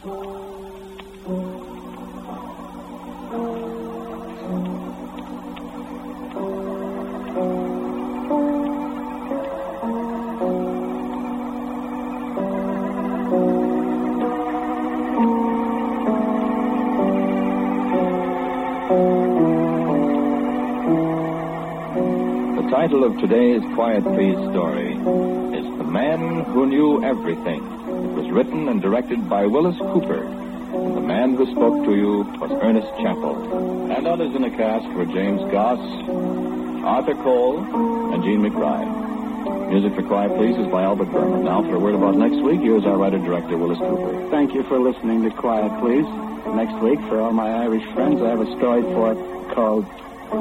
The 0.05 0.11
title 22.69 23.03
of 23.05 23.17
today's 23.17 23.63
Quiet 23.73 24.03
Please 24.03 24.37
story 24.51 24.93
is 24.93 25.65
The 25.79 25.83
Man 25.83 26.45
Who 26.53 26.67
Knew 26.67 27.03
Everything. 27.03 27.74
It 28.15 28.19
was 28.19 28.31
written 28.31 28.69
and 28.69 28.81
directed 28.81 29.27
by 29.27 29.45
Willis 29.45 29.77
Cooper. 29.77 30.23
And 30.23 30.95
the 30.95 31.01
man 31.01 31.35
who 31.35 31.51
spoke 31.51 31.83
to 31.83 31.93
you 31.93 32.23
was 32.39 32.49
Ernest 32.63 32.87
Chappell. 33.03 33.91
And 33.91 34.07
others 34.07 34.33
in 34.33 34.41
the 34.41 34.51
cast 34.51 34.87
were 34.95 35.03
James 35.03 35.41
Goss, 35.51 35.79
Arthur 36.85 37.15
Cole, 37.15 37.59
and 38.13 38.23
Gene 38.23 38.39
McBride. 38.39 39.69
Music 39.69 39.93
for 39.95 40.03
Quiet 40.03 40.33
Please 40.37 40.55
is 40.55 40.65
by 40.67 40.83
Albert 40.83 41.09
Buhrman. 41.09 41.43
Now 41.43 41.61
for 41.63 41.75
a 41.75 41.79
word 41.79 41.95
about 41.95 42.15
next 42.15 42.37
week, 42.37 42.61
here's 42.61 42.85
our 42.85 42.95
writer-director, 42.95 43.57
Willis 43.57 43.79
Cooper. 43.79 44.29
Thank 44.29 44.53
you 44.53 44.63
for 44.63 44.79
listening 44.79 45.23
to 45.23 45.29
Quiet 45.31 45.77
Please. 45.81 46.07
Next 46.55 46.81
week, 46.81 46.99
for 47.09 47.19
all 47.19 47.33
my 47.33 47.51
Irish 47.63 47.83
friends, 47.93 48.21
I 48.21 48.29
have 48.29 48.39
a 48.39 48.47
story 48.55 48.81
for 48.95 49.11
it 49.11 49.17
called 49.53 49.85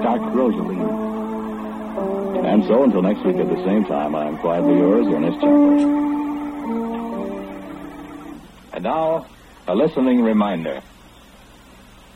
Dark 0.00 0.22
Rosaleen. 0.32 0.86
And 2.46 2.62
so, 2.66 2.84
until 2.84 3.02
next 3.02 3.24
week 3.24 3.36
at 3.36 3.48
the 3.48 3.64
same 3.64 3.84
time, 3.84 4.14
I 4.14 4.26
am 4.26 4.38
quietly 4.38 4.76
yours, 4.76 5.08
Ernest 5.08 5.40
Chappell. 5.40 6.04
And 8.74 8.82
now, 8.82 9.26
a 9.68 9.74
listening 9.76 10.20
reminder. 10.22 10.82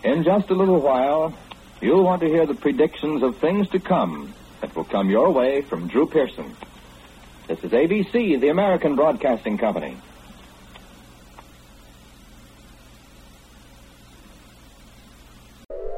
In 0.02 0.24
just 0.24 0.50
a 0.50 0.54
little 0.54 0.80
while, 0.80 1.32
you'll 1.80 2.02
want 2.02 2.20
to 2.22 2.26
hear 2.26 2.46
the 2.46 2.54
predictions 2.54 3.22
of 3.22 3.36
things 3.36 3.68
to 3.68 3.78
come 3.78 4.34
that 4.60 4.74
will 4.74 4.82
come 4.82 5.08
your 5.08 5.30
way 5.30 5.60
from 5.60 5.86
Drew 5.86 6.08
Pearson. 6.08 6.56
This 7.46 7.62
is 7.62 7.70
ABC, 7.70 8.40
the 8.40 8.48
American 8.48 8.96
Broadcasting 8.96 9.56
Company. 9.56 9.98